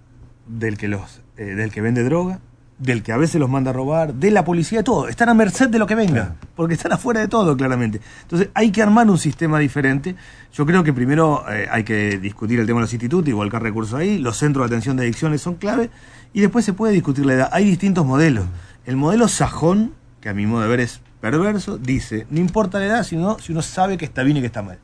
del 0.48 0.78
que 0.78 0.88
los 0.88 1.22
eh, 1.38 1.56
del 1.56 1.72
que 1.72 1.82
vende 1.82 2.04
droga, 2.04 2.40
del 2.78 3.04
que 3.04 3.12
a 3.12 3.18
veces 3.18 3.40
los 3.40 3.50
manda 3.50 3.70
a 3.72 3.74
robar, 3.74 4.14
de 4.16 4.32
la 4.32 4.44
policía, 4.46 4.80
de 4.80 4.84
todo. 4.84 5.08
Están 5.08 5.30
a 5.30 5.34
merced 5.34 5.70
de 5.70 5.78
lo 5.80 5.86
que 5.86 5.96
venga, 5.96 6.14
Claro. 6.14 6.36
porque 6.56 6.74
están 6.74 6.92
afuera 6.94 7.20
de 7.20 7.28
todo, 7.28 7.56
claramente. 7.58 8.00
Entonces 8.24 8.50
hay 8.54 8.72
que 8.72 8.82
armar 8.82 9.10
un 9.10 9.18
sistema 9.18 9.60
diferente. 9.60 10.16
Yo 10.54 10.66
creo 10.66 10.84
que 10.84 10.92
primero 10.94 11.44
eh, 11.52 11.68
hay 11.70 11.84
que 11.84 12.18
discutir 12.18 12.60
el 12.60 12.66
tema 12.66 12.80
de 12.80 12.84
los 12.86 12.94
institutos 12.94 13.28
y 13.30 13.34
volcar 13.34 13.62
recursos 13.62 14.00
ahí. 14.00 14.18
Los 14.18 14.38
centros 14.38 14.68
de 14.70 14.76
atención 14.76 14.98
de 14.98 15.04
adicciones 15.04 15.42
son 15.42 15.56
clave. 15.56 15.90
Y 16.34 16.42
después 16.42 16.64
se 16.66 16.74
puede 16.74 16.94
discutir 16.94 17.26
la 17.26 17.34
edad. 17.34 17.50
Hay 17.52 17.66
distintos 17.66 18.06
modelos. 18.06 18.46
El 18.86 18.96
modelo 18.96 19.28
sajón, 19.28 19.94
que 20.22 20.30
a 20.30 20.34
mi 20.34 20.46
modo 20.48 20.62
de 20.64 20.70
ver 20.70 20.80
es 20.80 21.02
perverso, 21.20 21.78
dice, 21.78 22.26
no 22.32 22.40
importa 22.40 22.80
la 22.80 22.86
edad, 22.86 23.04
sino 23.04 23.38
si 23.40 23.52
uno 23.52 23.62
sabe 23.62 23.98
que 23.98 24.06
está 24.06 24.24
bien 24.24 24.38
y 24.38 24.40
que 24.40 24.48
está 24.48 24.62
mal. 24.64 24.80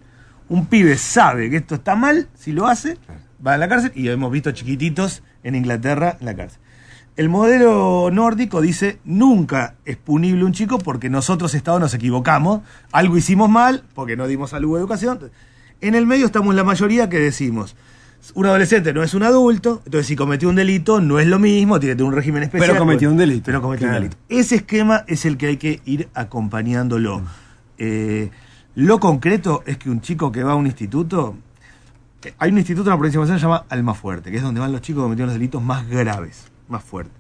Un 0.50 0.66
pibe 0.68 0.98
sabe 0.98 1.50
que 1.50 1.58
esto 1.58 1.76
está 1.76 1.96
mal, 1.96 2.28
si 2.34 2.52
lo 2.54 2.68
hace, 2.68 2.98
va 3.46 3.54
a 3.54 3.58
la 3.58 3.68
cárcel 3.68 3.92
y 3.96 4.08
hemos 4.08 4.32
visto 4.32 4.52
chiquititos 4.52 5.24
en 5.44 5.56
Inglaterra 5.56 6.18
en 6.20 6.26
la 6.26 6.36
cárcel. 6.36 6.60
El 7.18 7.30
modelo 7.30 8.10
nórdico 8.12 8.62
dice 8.62 9.00
nunca 9.04 9.76
es 9.86 9.98
punible 9.98 10.44
un 10.46 10.52
chico 10.54 10.78
porque 10.78 11.10
nosotros 11.10 11.54
Estado 11.56 11.80
nos 11.80 11.94
equivocamos, 11.94 12.62
algo 12.92 13.18
hicimos 13.18 13.50
mal 13.50 13.84
porque 13.96 14.16
no 14.16 14.28
dimos 14.28 14.52
salud 14.52 14.74
o 14.76 14.78
educación. 14.78 15.20
En 15.82 15.96
el 15.96 16.06
medio 16.06 16.28
estamos 16.28 16.54
la 16.56 16.64
mayoría 16.64 17.10
que 17.10 17.20
decimos, 17.20 17.76
un 18.36 18.46
adolescente 18.46 18.94
no 18.94 19.04
es 19.04 19.14
un 19.16 19.24
adulto, 19.24 19.82
entonces 19.86 20.08
si 20.08 20.16
cometió 20.16 20.48
un 20.50 20.56
delito 20.56 21.02
no 21.02 21.20
es 21.20 21.28
lo 21.28 21.40
mismo, 21.40 21.80
tiene 21.80 21.94
que 21.94 21.98
tener 21.98 22.10
un 22.12 22.16
régimen 22.16 22.44
especial. 22.44 22.70
Pero 22.72 22.80
cometió 22.80 23.10
un 23.10 23.18
delito. 23.18 23.44
Pero 23.46 23.62
cometió 23.62 23.88
Claro. 23.88 24.04
un 24.04 24.10
delito. 24.10 24.18
Ese 24.30 24.56
esquema 24.56 25.04
es 25.08 25.26
el 25.26 25.38
que 25.38 25.48
hay 25.48 25.58
que 25.58 25.82
ir 25.86 26.10
acompañándolo. 26.14 27.24
Eh, 27.80 28.30
lo 28.78 29.00
concreto 29.00 29.64
es 29.66 29.80
que 29.80 29.90
un 29.90 30.02
chico 30.02 30.32
que 30.32 30.44
va 30.44 30.52
a 30.52 30.56
un 30.56 30.68
instituto, 30.68 31.36
eh, 32.24 32.36
hay 32.38 32.52
un 32.52 32.60
instituto 32.60 32.92
en 32.92 32.92
la 32.92 32.98
provincia 32.98 33.18
de 33.18 33.26
Buenos 33.26 33.32
Aires 33.32 33.42
que 33.42 33.48
se 33.48 33.52
llama 33.52 33.66
Alma 33.70 33.96
Fuerte, 33.96 34.30
que 34.30 34.38
es 34.38 34.44
donde 34.44 34.60
van 34.60 34.72
los 34.72 34.82
chicos 34.82 35.02
que 35.02 35.06
cometieron 35.06 35.30
los 35.30 35.34
delitos 35.34 35.64
más 35.64 35.90
graves, 35.90 36.46
más 36.70 36.84
fuertes. 36.84 37.16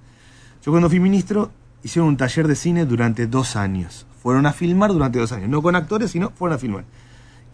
Yo 0.63 0.71
cuando 0.71 0.87
fui 0.87 0.99
ministro 0.99 1.49
hicieron 1.81 2.09
un 2.09 2.17
taller 2.17 2.47
de 2.47 2.55
cine 2.55 2.85
durante 2.85 3.25
dos 3.25 3.55
años. 3.55 4.05
Fueron 4.21 4.45
a 4.45 4.53
filmar 4.53 4.93
durante 4.93 5.17
dos 5.17 5.31
años, 5.31 5.49
no 5.49 5.63
con 5.63 5.75
actores, 5.75 6.11
sino 6.11 6.29
fueron 6.29 6.57
a 6.57 6.59
filmar. 6.59 6.83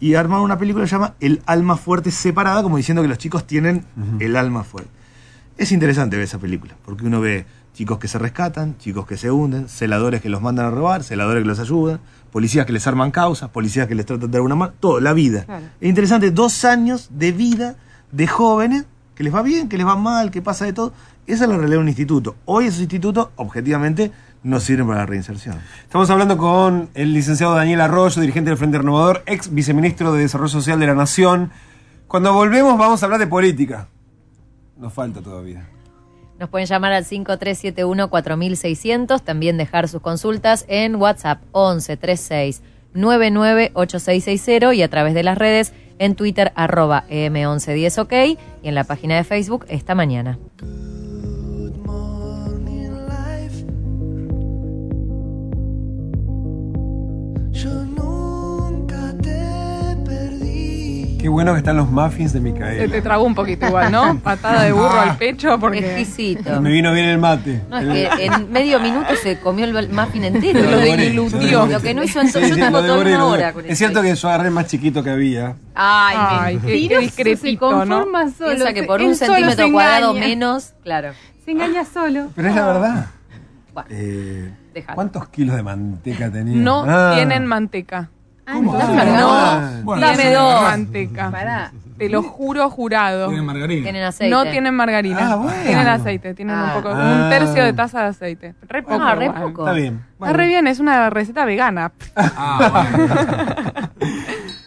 Y 0.00 0.16
armaron 0.16 0.44
una 0.44 0.58
película 0.58 0.84
que 0.84 0.88
se 0.90 0.96
llama 0.96 1.14
El 1.18 1.40
alma 1.46 1.78
fuerte 1.78 2.10
separada, 2.10 2.62
como 2.62 2.76
diciendo 2.76 3.00
que 3.00 3.08
los 3.08 3.16
chicos 3.16 3.46
tienen 3.46 3.86
el 4.18 4.36
alma 4.36 4.64
fuerte. 4.64 4.90
Es 5.56 5.72
interesante 5.72 6.16
ver 6.16 6.24
esa 6.24 6.38
película, 6.38 6.74
porque 6.84 7.06
uno 7.06 7.22
ve 7.22 7.46
chicos 7.72 7.98
que 7.98 8.08
se 8.08 8.18
rescatan, 8.18 8.76
chicos 8.76 9.06
que 9.06 9.16
se 9.16 9.30
hunden, 9.30 9.68
celadores 9.68 10.20
que 10.20 10.28
los 10.28 10.42
mandan 10.42 10.66
a 10.66 10.70
robar, 10.70 11.02
celadores 11.04 11.42
que 11.42 11.48
los 11.48 11.58
ayudan, 11.58 12.00
policías 12.34 12.66
que 12.66 12.72
les 12.72 12.84
arman 12.88 13.12
causas, 13.12 13.48
policías 13.48 13.86
que 13.86 13.94
les 13.94 14.06
tratan 14.06 14.28
de 14.28 14.38
dar 14.38 14.40
una 14.40 14.56
mano, 14.56 14.72
todo, 14.80 14.98
la 14.98 15.12
vida. 15.12 15.44
Claro. 15.44 15.66
Es 15.80 15.88
interesante, 15.88 16.32
dos 16.32 16.64
años 16.64 17.06
de 17.12 17.30
vida 17.30 17.76
de 18.10 18.26
jóvenes, 18.26 18.86
que 19.14 19.22
les 19.22 19.32
va 19.32 19.40
bien, 19.40 19.68
que 19.68 19.78
les 19.78 19.86
va 19.86 19.94
mal, 19.94 20.32
que 20.32 20.42
pasa 20.42 20.64
de 20.64 20.72
todo. 20.72 20.92
Esa 21.28 21.44
es 21.44 21.48
la 21.48 21.56
realidad 21.56 21.76
de 21.76 21.82
un 21.82 21.86
instituto. 21.86 22.34
Hoy 22.44 22.66
esos 22.66 22.80
institutos, 22.80 23.28
objetivamente, 23.36 24.10
no 24.42 24.58
sirven 24.58 24.88
para 24.88 24.98
la 24.98 25.06
reinserción. 25.06 25.60
Estamos 25.84 26.10
hablando 26.10 26.36
con 26.36 26.90
el 26.94 27.12
licenciado 27.12 27.54
Daniel 27.54 27.80
Arroyo, 27.80 28.20
dirigente 28.20 28.50
del 28.50 28.58
Frente 28.58 28.78
Renovador, 28.78 29.22
ex 29.26 29.54
viceministro 29.54 30.12
de 30.12 30.22
Desarrollo 30.22 30.48
Social 30.48 30.80
de 30.80 30.88
la 30.88 30.96
Nación. 30.96 31.52
Cuando 32.08 32.32
volvemos 32.32 32.76
vamos 32.76 33.00
a 33.00 33.06
hablar 33.06 33.20
de 33.20 33.28
política. 33.28 33.86
Nos 34.76 34.92
falta 34.92 35.20
todavía. 35.20 35.68
Nos 36.38 36.48
pueden 36.48 36.66
llamar 36.66 36.92
al 36.92 37.04
5371-4600, 37.04 39.22
también 39.22 39.56
dejar 39.56 39.88
sus 39.88 40.00
consultas 40.00 40.64
en 40.68 40.96
WhatsApp 40.96 41.42
1136 41.54 42.62
998660 42.94 44.74
y 44.74 44.82
a 44.82 44.88
través 44.88 45.14
de 45.14 45.22
las 45.22 45.38
redes 45.38 45.72
en 45.98 46.14
Twitter 46.14 46.52
arroba 46.54 47.04
M1110OK 47.08 48.38
y 48.62 48.68
en 48.68 48.74
la 48.74 48.84
página 48.84 49.16
de 49.16 49.24
Facebook 49.24 49.66
esta 49.68 49.94
mañana. 49.94 50.38
Qué 61.24 61.30
bueno 61.30 61.52
que 61.54 61.58
están 61.60 61.78
los 61.78 61.88
muffins 61.90 62.34
de 62.34 62.38
Te, 62.40 62.44
te 62.44 62.52
Micaela. 62.52 63.02
tragó 63.02 63.24
un 63.24 63.34
poquito 63.34 63.66
igual, 63.66 63.90
¿no? 63.90 64.18
Patada 64.22 64.64
de 64.64 64.72
burro 64.72 65.00
al 65.00 65.16
pecho 65.16 65.58
porque 65.58 65.78
Exquisito. 65.78 66.60
Me 66.60 66.70
vino 66.70 66.92
bien 66.92 67.06
el 67.06 67.16
mate. 67.16 67.62
No, 67.70 67.78
es 67.78 68.10
que 68.14 68.26
en 68.26 68.52
medio 68.52 68.78
minuto 68.78 69.08
se 69.22 69.40
comió 69.40 69.64
el 69.64 69.88
muffin 69.88 70.24
entero. 70.24 70.60
Lo 70.60 70.80
dilutió. 70.80 71.64
Lo 71.64 71.80
que 71.80 71.94
no 71.94 72.02
hizo 72.02 72.20
en 72.20 72.30
todo. 72.30 72.42
Sí, 72.42 72.50
Yo 72.50 72.56
tengo 72.56 72.78
lo 72.82 72.86
toda 72.86 73.00
una 73.00 73.10
lo 73.18 73.28
hora 73.28 73.52
con 73.54 73.64
Es 73.64 73.78
cierto 73.78 74.02
que 74.02 74.14
yo 74.14 74.28
agarré 74.28 74.48
el 74.48 74.52
más 74.54 74.66
chiquito 74.66 75.02
que 75.02 75.08
había. 75.08 75.56
Ay, 75.74 76.16
Ay, 76.18 76.56
qué, 76.58 76.88
qué 76.88 76.98
discretito, 76.98 77.70
se 77.70 77.86
¿no? 77.86 78.00
conforma 78.00 78.30
solo. 78.30 78.50
Piensa 78.50 78.72
que 78.74 78.80
se- 78.82 78.86
por 78.86 79.00
un 79.00 79.14
centímetro 79.16 79.64
se 79.64 79.72
cuadrado 79.72 80.10
engaña. 80.10 80.26
menos, 80.28 80.74
claro. 80.82 81.12
Se 81.46 81.52
engaña 81.52 81.86
solo. 81.86 82.26
Pero 82.36 82.48
es 82.48 82.54
la 82.54 82.66
verdad. 82.66 83.06
Bueno, 83.72 83.88
Eh. 83.90 84.52
¿Cuántos 84.94 85.26
kilos 85.30 85.56
de 85.56 85.62
manteca 85.62 86.30
tenía? 86.30 86.54
No 86.58 86.84
Ah. 86.86 87.12
tienen 87.16 87.46
manteca. 87.46 88.10
¿Cómo? 88.52 88.74
¿Estás 88.74 88.90
Ah, 88.90 88.96
cargado? 88.96 89.82
bueno. 89.84 90.02
Dame 90.02 90.16
Tienen 90.16 90.34
dos. 90.34 90.62
manteca. 90.62 91.30
Pará. 91.30 91.72
Te 91.96 92.08
lo 92.08 92.22
juro 92.24 92.68
jurado. 92.70 93.28
Tiene 93.28 93.42
margarina. 93.42 93.82
Tienen 93.84 94.02
aceite. 94.02 94.30
No 94.34 94.44
tienen 94.50 94.74
margarina. 94.74 95.32
Ah, 95.32 95.36
bueno. 95.36 95.62
Tienen 95.64 95.86
aceite. 95.86 96.34
Tienen 96.34 96.56
Ah. 96.56 96.72
un 96.74 96.82
poco, 96.82 96.94
Ah. 96.94 97.22
un 97.24 97.30
tercio 97.30 97.64
de 97.64 97.72
taza 97.72 98.02
de 98.02 98.08
aceite. 98.08 98.54
Re 98.68 98.82
poco. 98.82 99.00
Ah, 99.00 99.14
re 99.14 99.26
igual. 99.26 99.42
poco. 99.42 99.62
Está 99.62 99.72
bien. 99.72 100.04
Está 100.20 100.32
re 100.32 100.46
bien, 100.48 100.66
es 100.66 100.80
una 100.80 101.08
receta 101.10 101.44
vegana. 101.44 101.92
Ah, 102.16 102.86
bueno. 102.98 103.14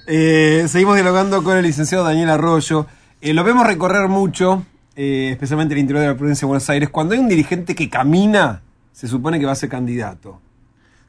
Eh, 0.10 0.66
seguimos 0.70 0.96
dialogando 0.96 1.44
con 1.44 1.58
el 1.58 1.64
licenciado 1.64 2.06
Daniel 2.06 2.30
Arroyo. 2.30 2.88
Eh, 3.20 3.34
lo 3.34 3.44
vemos 3.44 3.68
recorrer 3.68 4.08
mucho, 4.08 4.64
eh, 4.96 5.30
especialmente 5.34 5.74
en 5.74 5.80
el 5.80 5.82
interior 5.82 6.02
de 6.02 6.08
la 6.14 6.16
provincia 6.18 6.46
de 6.46 6.48
Buenos 6.48 6.70
Aires. 6.70 6.90
Cuando 6.90 7.14
hay 7.14 7.20
un 7.20 7.28
dirigente 7.28 7.76
que 7.76 7.90
camina, 7.90 8.62
se 8.94 9.08
supone 9.10 9.38
que 9.38 9.46
va 9.46 9.52
a 9.52 9.56
ser 9.56 9.68
candidato. 9.70 10.40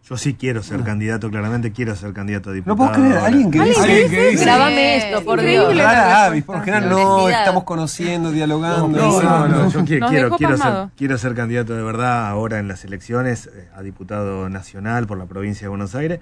Yo 0.09 0.17
sí 0.17 0.35
quiero 0.35 0.63
ser 0.63 0.83
candidato, 0.85 1.29
claramente 1.31 1.71
quiero 1.71 1.95
ser 1.95 2.15
candidato 2.15 2.49
a 2.49 2.53
No 2.53 2.55
diputado. 2.57 2.77
puedo 2.79 2.93
creer, 2.93 3.19
alguien 3.19 3.51
que 3.51 3.61
dice... 3.63 3.81
Alguien 3.81 4.11
que 4.11 4.27
dice. 4.31 4.45
Grabame 4.45 4.97
esto, 4.97 5.25
por. 5.25 5.43
Dios. 5.43 5.77
Rara 5.77 6.25
avis, 6.25 6.45
por 6.45 6.57
lo 6.57 6.63
general 6.63 6.89
no, 6.89 7.29
estamos 7.29 7.65
conociendo, 7.65 8.31
dialogando. 8.33 8.89
No, 8.89 9.23
no, 9.23 9.49
no, 9.49 9.69
yo 9.71 9.85
quiero, 9.85 10.09
quiero, 10.09 10.31
quiero 10.39 10.57
ser, 10.57 10.89
quiero 10.97 11.19
ser 11.19 11.35
candidato 11.35 11.75
de 11.77 11.83
verdad 11.83 12.27
ahora 12.27 12.59
en 12.59 12.69
las 12.69 12.85
elecciones 12.87 13.51
eh, 13.55 13.69
a 13.77 13.83
diputado 13.83 14.49
nacional 14.49 15.07
por 15.07 15.19
la 15.19 15.27
provincia 15.27 15.67
de 15.67 15.69
Buenos 15.69 15.95
Aires. 15.95 16.21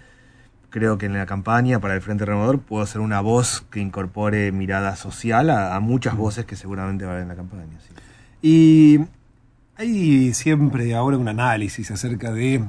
Creo 0.70 0.98
que 0.98 1.06
en 1.06 1.12
la 1.14 1.24
campaña 1.26 1.78
para 1.78 1.94
el 1.94 2.00
Frente 2.00 2.24
Renovador 2.24 2.58
puedo 2.58 2.84
ser 2.86 3.00
una 3.00 3.20
voz 3.20 3.64
que 3.70 3.78
incorpore 3.78 4.50
mirada 4.50 4.96
social 4.96 5.48
a, 5.48 5.76
a 5.76 5.80
muchas 5.80 6.16
voces 6.16 6.44
que 6.44 6.56
seguramente 6.56 7.04
van 7.04 7.22
en 7.22 7.28
la 7.28 7.36
campaña. 7.36 7.78
sí. 7.86 7.94
Y 8.42 9.00
Hay 9.76 10.34
siempre 10.34 10.94
ahora 10.94 11.16
un 11.18 11.28
análisis 11.28 11.90
acerca 11.92 12.32
de 12.32 12.64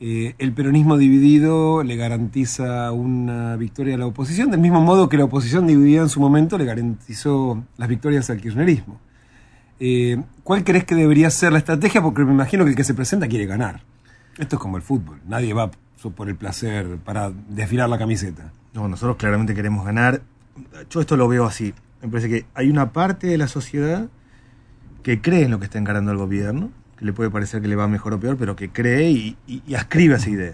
eh, 0.00 0.34
el 0.38 0.52
peronismo 0.52 0.96
dividido 0.96 1.82
le 1.82 1.96
garantiza 1.96 2.92
una 2.92 3.56
victoria 3.56 3.96
a 3.96 3.98
la 3.98 4.06
oposición, 4.06 4.50
del 4.50 4.60
mismo 4.60 4.80
modo 4.80 5.08
que 5.08 5.16
la 5.16 5.24
oposición 5.24 5.66
dividida 5.66 6.02
en 6.02 6.08
su 6.08 6.20
momento 6.20 6.56
le 6.56 6.64
garantizó 6.64 7.64
las 7.76 7.88
victorias 7.88 8.30
al 8.30 8.40
kirchnerismo. 8.40 9.00
Eh, 9.80 10.22
¿Cuál 10.44 10.64
crees 10.64 10.84
que 10.84 10.94
debería 10.94 11.30
ser 11.30 11.52
la 11.52 11.58
estrategia? 11.58 12.00
Porque 12.00 12.24
me 12.24 12.32
imagino 12.32 12.64
que 12.64 12.70
el 12.70 12.76
que 12.76 12.84
se 12.84 12.94
presenta 12.94 13.28
quiere 13.28 13.46
ganar. 13.46 13.82
Esto 14.38 14.56
es 14.56 14.62
como 14.62 14.76
el 14.76 14.82
fútbol. 14.82 15.20
Nadie 15.26 15.52
va 15.52 15.70
por 16.14 16.28
el 16.28 16.36
placer 16.36 16.98
para 16.98 17.30
desfilar 17.48 17.88
la 17.88 17.98
camiseta. 17.98 18.52
No, 18.72 18.86
nosotros 18.86 19.16
claramente 19.16 19.54
queremos 19.54 19.84
ganar. 19.84 20.22
Yo 20.90 21.00
esto 21.00 21.16
lo 21.16 21.26
veo 21.26 21.44
así. 21.44 21.74
Me 22.02 22.08
parece 22.08 22.28
que 22.28 22.46
hay 22.54 22.70
una 22.70 22.92
parte 22.92 23.26
de 23.26 23.38
la 23.38 23.48
sociedad 23.48 24.08
que 25.02 25.20
cree 25.20 25.42
en 25.42 25.50
lo 25.50 25.58
que 25.58 25.64
está 25.64 25.78
encarando 25.78 26.12
el 26.12 26.18
gobierno, 26.18 26.70
que 26.98 27.04
le 27.04 27.12
puede 27.12 27.30
parecer 27.30 27.62
que 27.62 27.68
le 27.68 27.76
va 27.76 27.86
mejor 27.86 28.14
o 28.14 28.20
peor, 28.20 28.36
pero 28.36 28.56
que 28.56 28.70
cree 28.70 29.10
y, 29.10 29.36
y, 29.46 29.74
ascribe 29.74 30.16
esa 30.16 30.28
idea. 30.28 30.52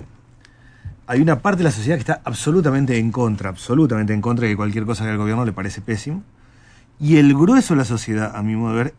Hay 1.06 1.22
una 1.22 1.40
parte 1.40 1.58
de 1.58 1.64
la 1.64 1.70
sociedad 1.70 1.96
que 1.96 2.00
está 2.00 2.20
absolutamente 2.24 2.98
en 2.98 3.10
contra, 3.10 3.48
absolutamente 3.48 4.12
en 4.12 4.20
contra 4.20 4.44
de 4.44 4.52
que 4.52 4.56
cualquier 4.56 4.84
cosa 4.84 5.04
que 5.04 5.10
al 5.10 5.18
gobierno 5.18 5.44
le 5.44 5.52
parece 5.52 5.80
pésimo. 5.80 6.22
Y 7.00 7.16
el 7.16 7.34
grueso 7.34 7.74
de 7.74 7.78
la 7.78 7.84
sociedad, 7.84 8.36
a 8.36 8.42
mi 8.42 8.56
modo 8.56 8.76
de 8.76 8.84
ver, 8.84 8.94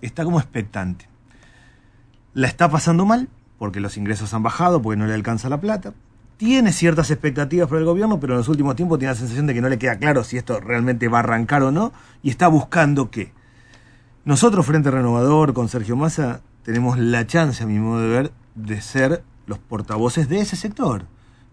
está 0.00 0.24
como 0.24 0.40
expectante. 0.40 1.06
La 2.32 2.46
está 2.46 2.70
pasando 2.70 3.04
mal, 3.04 3.28
porque 3.58 3.80
los 3.80 3.96
ingresos 3.98 4.32
han 4.32 4.42
bajado, 4.42 4.80
porque 4.80 4.98
no 4.98 5.06
le 5.06 5.14
alcanza 5.14 5.50
la 5.50 5.60
plata. 5.60 5.92
Tiene 6.38 6.72
ciertas 6.72 7.10
expectativas 7.10 7.68
por 7.68 7.78
el 7.78 7.84
gobierno, 7.84 8.18
pero 8.20 8.32
en 8.32 8.38
los 8.38 8.48
últimos 8.48 8.74
tiempos 8.74 8.98
tiene 8.98 9.12
la 9.12 9.18
sensación 9.18 9.46
de 9.46 9.52
que 9.52 9.60
no 9.60 9.68
le 9.68 9.78
queda 9.78 9.98
claro 9.98 10.24
si 10.24 10.38
esto 10.38 10.60
realmente 10.60 11.08
va 11.08 11.18
a 11.18 11.20
arrancar 11.20 11.62
o 11.62 11.70
no, 11.70 11.92
y 12.22 12.30
está 12.30 12.48
buscando 12.48 13.10
qué. 13.10 13.32
Nosotros, 14.24 14.64
Frente 14.64 14.90
Renovador, 14.90 15.52
con 15.52 15.68
Sergio 15.68 15.96
Massa, 15.96 16.40
tenemos 16.70 17.00
la 17.00 17.26
chance, 17.26 17.64
a 17.64 17.66
mi 17.66 17.80
modo 17.80 18.00
de 18.00 18.08
ver, 18.08 18.32
de 18.54 18.80
ser 18.80 19.24
los 19.46 19.58
portavoces 19.58 20.28
de 20.28 20.38
ese 20.38 20.54
sector. 20.54 21.06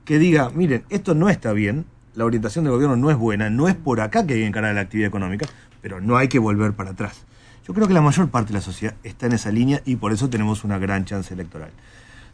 Que 0.06 0.20
diga, 0.20 0.52
miren, 0.52 0.84
esto 0.90 1.16
no 1.16 1.28
está 1.28 1.54
bien, 1.54 1.86
la 2.14 2.24
orientación 2.24 2.66
del 2.66 2.74
gobierno 2.74 2.98
no 2.98 3.10
es 3.10 3.18
buena, 3.18 3.50
no 3.50 3.68
es 3.68 3.74
por 3.74 4.00
acá 4.00 4.28
que 4.28 4.36
hay 4.36 4.42
que 4.42 4.46
encarar 4.46 4.76
la 4.76 4.82
actividad 4.82 5.08
económica, 5.08 5.48
pero 5.82 6.02
no 6.02 6.18
hay 6.18 6.28
que 6.28 6.38
volver 6.38 6.74
para 6.74 6.92
atrás. 6.92 7.26
Yo 7.68 7.74
creo 7.74 7.88
que 7.88 7.96
la 7.96 8.02
mayor 8.02 8.30
parte 8.30 8.50
de 8.50 8.60
la 8.60 8.62
sociedad 8.62 8.94
está 9.04 9.26
en 9.26 9.32
esa 9.34 9.50
línea 9.50 9.82
y 9.86 9.96
por 9.96 10.14
eso 10.14 10.30
tenemos 10.30 10.64
una 10.64 10.78
gran 10.78 11.06
chance 11.06 11.34
electoral. 11.34 11.72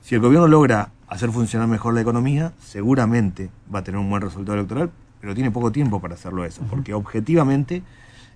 Si 0.01 0.15
el 0.15 0.19
gobierno 0.19 0.49
logra 0.49 0.89
hacer 1.07 1.31
funcionar 1.31 1.69
mejor 1.69 1.93
la 1.93 2.01
economía, 2.01 2.51
seguramente 2.59 3.49
va 3.73 3.79
a 3.79 3.83
tener 3.85 3.97
un 3.97 4.09
buen 4.09 4.21
resultado 4.21 4.57
electoral, 4.57 4.91
pero 5.21 5.33
tiene 5.33 5.51
poco 5.51 5.71
tiempo 5.71 6.01
para 6.01 6.15
hacerlo 6.15 6.43
eso, 6.43 6.61
porque 6.69 6.93
objetivamente 6.93 7.81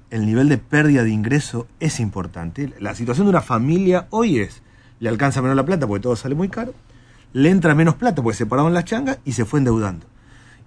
el 0.09 0.25
nivel 0.25 0.49
de 0.49 0.57
pérdida 0.57 1.03
de 1.03 1.09
ingreso 1.09 1.67
es 1.79 1.99
importante. 1.99 2.73
La 2.79 2.95
situación 2.95 3.27
de 3.27 3.31
una 3.31 3.41
familia 3.41 4.07
hoy 4.09 4.39
es, 4.39 4.61
le 4.99 5.09
alcanza 5.09 5.41
menos 5.41 5.55
la 5.57 5.65
plata 5.65 5.85
porque 5.87 6.03
todo 6.03 6.15
sale 6.15 6.35
muy 6.35 6.49
caro, 6.49 6.73
le 7.33 7.49
entra 7.49 7.75
menos 7.75 7.95
plata 7.95 8.21
porque 8.21 8.37
se 8.37 8.45
pararon 8.45 8.73
las 8.73 8.85
changas 8.85 9.19
y 9.25 9.33
se 9.33 9.45
fue 9.45 9.59
endeudando. 9.59 10.05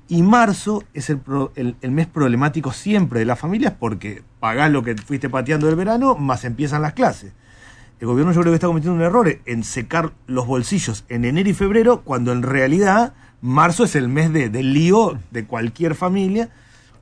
Y 0.08 0.22
marzo 0.22 0.82
es 0.92 1.08
el, 1.08 1.18
pro- 1.18 1.52
el- 1.54 1.76
mes 1.90 2.06
problemático 2.06 2.72
siempre 2.72 3.20
de 3.20 3.26
las 3.26 3.38
familias 3.38 3.74
porque 3.78 4.22
pagás 4.40 4.70
lo 4.70 4.82
que 4.82 4.96
fuiste 4.96 5.28
pateando 5.30 5.66
del 5.68 5.76
verano, 5.76 6.16
más 6.16 6.44
empiezan 6.44 6.82
las 6.82 6.92
clases. 6.94 7.32
El 8.00 8.06
gobierno 8.06 8.32
yo 8.32 8.40
creo 8.40 8.52
que 8.52 8.56
está 8.56 8.66
cometiendo 8.66 8.96
un 8.96 9.02
error 9.02 9.40
en 9.46 9.62
secar 9.62 10.12
los 10.26 10.46
bolsillos 10.46 11.04
en 11.08 11.24
enero 11.24 11.48
y 11.50 11.54
febrero, 11.54 12.00
cuando 12.02 12.32
en 12.32 12.42
realidad 12.42 13.12
marzo 13.40 13.84
es 13.84 13.94
el 13.94 14.08
mes 14.08 14.32
de, 14.32 14.48
del 14.48 14.72
lío 14.72 15.18
de 15.30 15.44
cualquier 15.44 15.94
familia. 15.94 16.48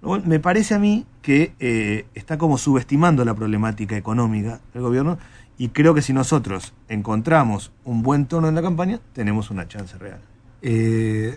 Me 0.03 0.39
parece 0.41 0.75
a 0.75 0.79
mí 0.79 1.07
que 1.23 1.53
eh, 1.59 2.07
está 2.15 2.39
como 2.39 2.57
subestimando 2.57 3.25
la 3.25 3.35
problemática 3.35 3.97
económica 3.97 4.61
del 4.73 4.83
gobierno 4.83 5.19
y 5.59 5.71
creo 5.71 5.93
que 5.93 6.03
si 6.03 6.13
nosotros 6.13 6.73
encontramos 6.89 7.73
un 7.85 8.03
buen 8.03 8.27
tono 8.27 8.49
en 8.49 8.55
la 8.55 8.63
campaña, 8.63 9.01
tenemos 9.13 9.51
una 9.51 9.67
chance 9.67 9.99
real. 9.99 10.21
Eh, 10.63 11.37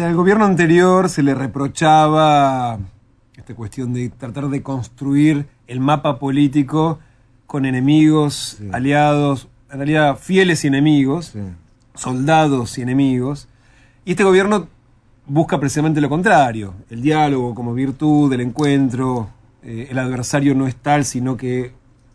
al 0.00 0.14
gobierno 0.14 0.44
anterior 0.44 1.08
se 1.08 1.22
le 1.24 1.34
reprochaba 1.34 2.78
esta 3.36 3.54
cuestión 3.54 3.92
de 3.92 4.08
tratar 4.10 4.48
de 4.48 4.62
construir 4.62 5.46
el 5.66 5.80
mapa 5.80 6.18
político 6.20 7.00
con 7.46 7.66
enemigos, 7.66 8.56
Sí. 8.58 8.68
aliados, 8.72 9.48
en 9.70 9.78
realidad 9.78 10.16
fieles 10.18 10.64
y 10.64 10.68
enemigos, 10.68 11.34
soldados 11.94 12.78
y 12.78 12.82
enemigos. 12.82 13.48
Y 14.04 14.12
este 14.12 14.22
gobierno 14.24 14.68
busca 15.32 15.58
precisamente 15.58 16.02
lo 16.02 16.10
contrario, 16.10 16.74
el 16.90 17.00
diálogo 17.00 17.54
como 17.54 17.72
virtud, 17.72 18.30
el 18.34 18.42
encuentro, 18.42 19.30
eh, 19.62 19.86
el 19.88 19.98
adversario 19.98 20.54
no 20.54 20.66
es 20.66 20.76
tal, 20.76 21.06
sino 21.06 21.38
que 21.38 21.72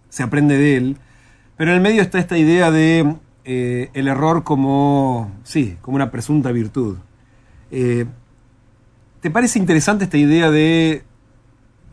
se 0.10 0.22
aprende 0.22 0.56
de 0.56 0.78
él. 0.78 0.98
Pero 1.58 1.72
en 1.72 1.78
el 1.78 1.82
medio 1.82 2.04
está 2.04 2.20
esta 2.20 2.38
idea 2.38 2.70
de 2.70 3.16
eh, 3.44 3.90
el 3.96 4.08
error 4.08 4.44
como, 4.44 5.32
sí, 5.44 5.78
como 5.82 5.96
una 5.96 6.12
presunta 6.12 6.52
virtud. 6.52 6.98
Eh, 7.72 8.06
¿Te 9.20 9.32
parece 9.32 9.58
interesante 9.58 10.04
esta 10.04 10.18
idea 10.18 10.52
de 10.52 11.04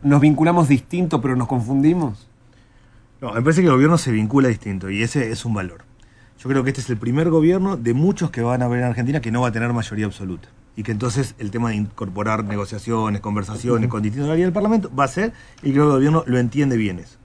nos 0.03 0.21
vinculamos 0.21 0.67
distinto 0.67 1.21
pero 1.21 1.35
nos 1.35 1.47
confundimos? 1.47 2.29
No, 3.19 3.33
me 3.33 3.41
parece 3.41 3.61
que 3.61 3.67
el 3.67 3.73
gobierno 3.73 3.97
se 3.97 4.11
vincula 4.11 4.47
distinto 4.47 4.91
y 4.91 5.01
ese 5.01 5.31
es 5.31 5.43
un 5.43 5.55
valor. 5.55 5.85
Yo 6.37 6.49
creo 6.49 6.63
que 6.63 6.69
este 6.69 6.81
es 6.81 6.89
el 6.91 6.97
primer 6.97 7.31
gobierno 7.31 7.77
de 7.77 7.95
muchos 7.95 8.29
que 8.29 8.43
van 8.43 8.61
a 8.61 8.67
ver 8.67 8.81
en 8.81 8.85
Argentina 8.85 9.21
que 9.21 9.31
no 9.31 9.41
va 9.41 9.47
a 9.47 9.51
tener 9.51 9.73
mayoría 9.73 10.05
absoluta. 10.05 10.49
Y 10.75 10.83
que 10.83 10.91
entonces 10.91 11.35
el 11.39 11.51
tema 11.51 11.69
de 11.69 11.75
incorporar 11.75 12.43
negociaciones, 12.43 13.21
conversaciones 13.21 13.89
con 13.89 14.01
distintos 14.01 14.29
áreas 14.29 14.47
del 14.47 14.53
Parlamento 14.53 14.91
va 14.93 15.05
a 15.05 15.07
ser, 15.07 15.31
y 15.63 15.71
creo 15.71 15.73
que 15.73 15.79
el 15.87 15.91
gobierno 15.91 16.23
lo 16.27 16.37
entiende 16.37 16.75
bien 16.77 16.99
eso. 16.99 17.17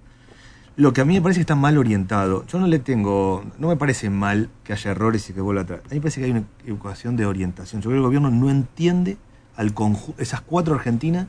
Lo 0.76 0.92
que 0.92 1.00
a 1.00 1.04
mí 1.04 1.14
me 1.14 1.20
parece 1.20 1.38
que 1.38 1.42
está 1.42 1.56
mal 1.56 1.76
orientado, 1.76 2.46
yo 2.46 2.58
no 2.60 2.66
le 2.68 2.78
tengo, 2.78 3.44
no 3.58 3.68
me 3.68 3.76
parece 3.76 4.08
mal 4.08 4.48
que 4.62 4.72
haya 4.72 4.92
errores 4.92 5.28
y 5.28 5.32
que 5.32 5.40
vuelva 5.40 5.62
atrás. 5.62 5.80
A 5.84 5.88
mí 5.88 5.96
me 5.96 6.00
parece 6.00 6.20
que 6.20 6.26
hay 6.26 6.30
una 6.30 6.44
equivocación 6.60 7.16
de 7.16 7.26
orientación. 7.26 7.82
Yo 7.82 7.90
creo 7.90 7.94
que 7.94 7.98
el 7.98 8.04
gobierno 8.04 8.30
no 8.30 8.50
entiende 8.50 9.18
al 9.56 9.74
conju- 9.74 10.14
esas 10.18 10.40
cuatro 10.40 10.76
Argentinas, 10.76 11.26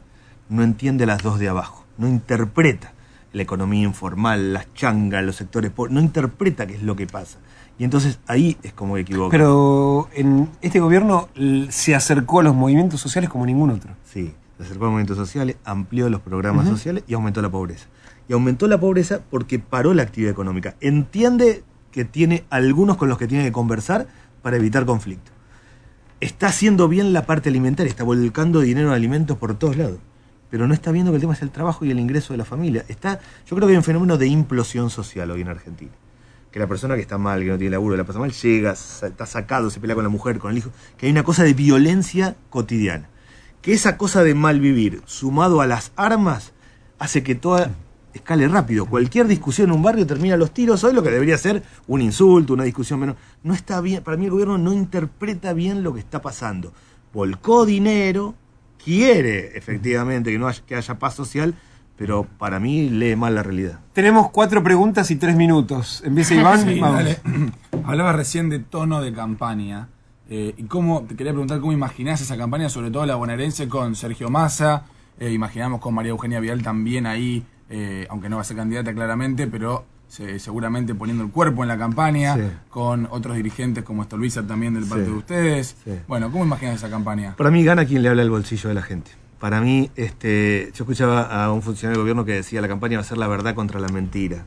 no 0.48 0.64
entiende 0.64 1.06
las 1.06 1.24
dos 1.24 1.40
de 1.40 1.50
abajo, 1.50 1.86
no 1.98 2.08
interpreta 2.08 2.94
la 3.34 3.42
economía 3.42 3.84
informal, 3.84 4.54
las 4.54 4.72
changas, 4.74 5.24
los 5.26 5.38
sectores 5.38 5.72
pobres, 5.72 5.94
no 5.94 6.02
interpreta 6.02 6.68
qué 6.68 6.76
es 6.76 6.84
lo 6.84 6.96
que 6.96 7.08
pasa. 7.08 7.40
Y 7.82 7.84
entonces 7.84 8.20
ahí 8.28 8.58
es 8.62 8.74
como 8.74 8.94
que 8.94 9.02
equivoca. 9.02 9.32
Pero 9.32 10.08
en 10.14 10.48
este 10.62 10.80
gobierno 10.80 11.30
se 11.70 11.96
acercó 11.96 12.42
a 12.42 12.44
los 12.44 12.54
movimientos 12.54 13.02
sociales 13.02 13.28
como 13.28 13.44
ningún 13.44 13.72
otro. 13.72 13.96
Sí, 14.06 14.36
se 14.58 14.64
acercó 14.66 14.86
a 14.86 14.90
movimientos 14.90 15.18
sociales, 15.18 15.56
amplió 15.66 16.08
los 16.08 16.22
programas 16.22 16.68
sociales 16.68 17.04
y 17.08 17.16
aumentó 17.16 17.42
la 17.42 17.50
pobreza. 17.50 17.88
Y 18.30 18.34
aumentó 18.34 18.68
la 18.68 18.80
pobreza 18.80 19.22
porque 19.32 19.58
paró 19.58 19.96
la 19.96 20.04
actividad 20.04 20.32
económica. 20.32 20.76
Entiende 20.80 21.64
que 21.92 22.06
tiene 22.06 22.44
algunos 22.52 22.98
con 22.98 23.10
los 23.10 23.18
que 23.18 23.26
tiene 23.26 23.46
que 23.46 23.52
conversar 23.52 24.06
para 24.44 24.58
evitar 24.58 24.86
conflicto. 24.86 25.32
Está 26.20 26.50
haciendo 26.50 26.88
bien 26.88 27.14
la 27.14 27.26
parte 27.26 27.50
alimentaria, 27.50 27.90
está 27.90 28.04
volcando 28.04 28.60
dinero 28.60 28.90
en 28.90 28.94
alimentos 28.94 29.40
por 29.40 29.56
todos 29.56 29.76
lados. 29.76 29.98
Pero 30.52 30.68
no 30.68 30.76
está 30.76 30.92
viendo 30.92 31.12
que 31.12 31.16
el 31.16 31.22
tema 31.22 31.34
es 31.34 31.42
el 31.42 31.50
trabajo 31.50 31.84
y 31.84 31.90
el 31.90 32.00
ingreso 32.00 32.32
de 32.34 32.38
la 32.38 32.46
familia. 32.46 32.86
Está, 32.90 33.20
yo 33.48 33.56
creo 33.56 33.68
que 33.68 33.74
hay 33.74 33.78
un 33.78 33.84
fenómeno 33.84 34.20
de 34.20 34.28
implosión 34.28 34.92
social 34.92 35.32
hoy 35.32 35.42
en 35.42 35.48
Argentina. 35.48 35.92
Que 36.52 36.60
la 36.60 36.68
persona 36.68 36.96
que 36.96 37.02
está 37.02 37.18
mal, 37.18 37.42
que 37.42 37.48
no 37.48 37.58
tiene 37.58 37.72
laburo, 37.72 37.96
la 37.96 38.04
pasa 38.04 38.20
mal, 38.20 38.32
llega, 38.32 38.72
está 38.72 39.26
sacado, 39.26 39.70
se 39.70 39.80
pelea 39.80 39.96
con 39.96 40.04
la 40.04 40.10
mujer, 40.10 40.38
con 40.38 40.52
el 40.52 40.58
hijo. 40.58 40.72
Que 40.98 41.06
hay 41.06 41.12
una 41.12 41.24
cosa 41.24 41.44
de 41.44 41.54
violencia 41.54 42.36
cotidiana 42.50 43.10
que 43.62 43.74
esa 43.74 43.98
cosa 43.98 44.24
de 44.24 44.34
mal 44.34 44.60
vivir, 44.60 45.02
sumado 45.06 45.62
a 45.62 45.68
las 45.68 45.92
armas, 45.96 46.54
hace 47.00 47.24
que 47.24 47.36
toda 47.36 47.72
escale 48.14 48.48
rápido. 48.48 48.86
Cualquier 48.88 49.28
discusión 49.28 49.70
en 49.70 49.76
un 49.76 49.84
barrio 49.84 50.06
termina 50.06 50.36
los 50.36 50.52
tiros. 50.52 50.84
Hoy 50.84 50.94
lo 50.94 51.04
que 51.04 51.12
debería 51.12 51.38
ser 51.38 51.64
un 51.88 52.02
insulto, 52.02 52.54
una 52.54 52.64
discusión 52.64 53.00
menos. 53.00 53.16
No 53.44 53.54
está 53.54 53.80
bien. 53.82 54.04
Para 54.04 54.18
mí 54.18 54.26
el 54.26 54.32
gobierno 54.32 54.58
no 54.58 54.74
interpreta 54.74 55.54
bien 55.54 55.84
lo 55.84 55.94
que 55.94 56.00
está 56.00 56.22
pasando. 56.22 56.74
Volcó 57.14 57.66
dinero, 57.66 58.36
quiere 58.84 59.58
efectivamente 59.58 60.32
que 60.32 60.40
no 60.40 60.50
que 60.66 60.76
haya 60.76 61.00
paz 61.00 61.14
social, 61.14 61.56
pero 62.02 62.26
para 62.40 62.60
mí 62.60 62.90
lee 62.90 63.16
mal 63.16 63.36
la 63.36 63.44
realidad. 63.44 63.80
Tenemos 63.94 64.32
cuatro 64.32 64.64
preguntas 64.64 65.12
y 65.12 65.18
tres 65.18 65.36
minutos. 65.36 66.02
Empieza 66.04 66.34
Iván. 66.34 66.60
Sí, 66.68 66.80
Vamos. 66.80 67.04
Hablabas 67.86 68.16
recién 68.16 68.50
de 68.50 68.58
tono 68.58 69.02
de 69.02 69.14
campaña. 69.14 69.88
eh, 70.28 70.56
y 70.58 70.64
cómo, 70.64 71.04
te 71.04 71.16
quería 71.16 71.32
preguntar 71.32 71.60
cómo 71.60 71.74
imaginás 71.74 72.20
esa 72.20 72.38
campaña, 72.38 72.70
sobre 72.70 72.90
todo 72.90 73.06
la 73.06 73.16
bonaerense 73.18 73.68
con 73.68 73.96
Sergio 73.96 74.30
Massa. 74.32 74.86
eh, 75.20 75.32
imaginamos 75.32 75.80
con 75.80 75.94
María 75.94 76.10
Eugenia 76.10 76.40
Vidal 76.40 76.64
también 76.64 77.06
ahí, 77.06 77.46
eh, 77.70 78.08
aunque 78.10 78.30
no 78.30 78.38
va 78.38 78.42
a 78.42 78.46
ser 78.46 78.58
candidata 78.58 78.92
claramente, 78.96 79.46
pero 79.46 79.86
se- 80.08 80.40
seguramente 80.40 80.96
poniendo 80.96 81.24
el 81.24 81.30
cuerpo 81.30 81.62
en 81.64 81.68
la 81.68 81.78
campaña, 81.78 82.36
Sí. 82.36 82.42
con 82.72 83.08
otros 83.12 83.36
dirigentes 83.36 83.84
como 83.84 84.04
Stolbizer 84.06 84.48
también 84.48 84.74
del 84.74 84.86
parte 84.86 85.06
Sí. 85.06 85.12
de 85.12 85.18
ustedes. 85.18 85.76
Sí. 85.84 85.92
Bueno, 86.08 86.32
¿cómo 86.32 86.46
imaginas 86.46 86.76
esa 86.78 86.90
campaña? 86.90 87.36
Para 87.38 87.52
mí 87.52 87.64
gana 87.64 87.86
quien 87.86 88.02
le 88.02 88.10
habla 88.10 88.24
al 88.24 88.32
bolsillo 88.32 88.70
de 88.70 88.74
la 88.76 88.82
gente. 88.82 89.12
Para 89.42 89.60
mí, 89.60 89.90
este, 89.96 90.72
yo 90.76 90.84
escuchaba 90.84 91.24
a 91.44 91.52
un 91.52 91.62
funcionario 91.64 91.98
del 91.98 92.04
gobierno 92.04 92.24
que 92.26 92.34
decía 92.34 92.62
la 92.62 92.68
campaña 92.68 92.98
va 92.98 93.02
a 93.02 93.06
ser 93.06 93.18
la 93.18 93.28
verdad 93.28 93.56
contra 93.56 93.80
la 93.80 93.88
mentira. 93.90 94.46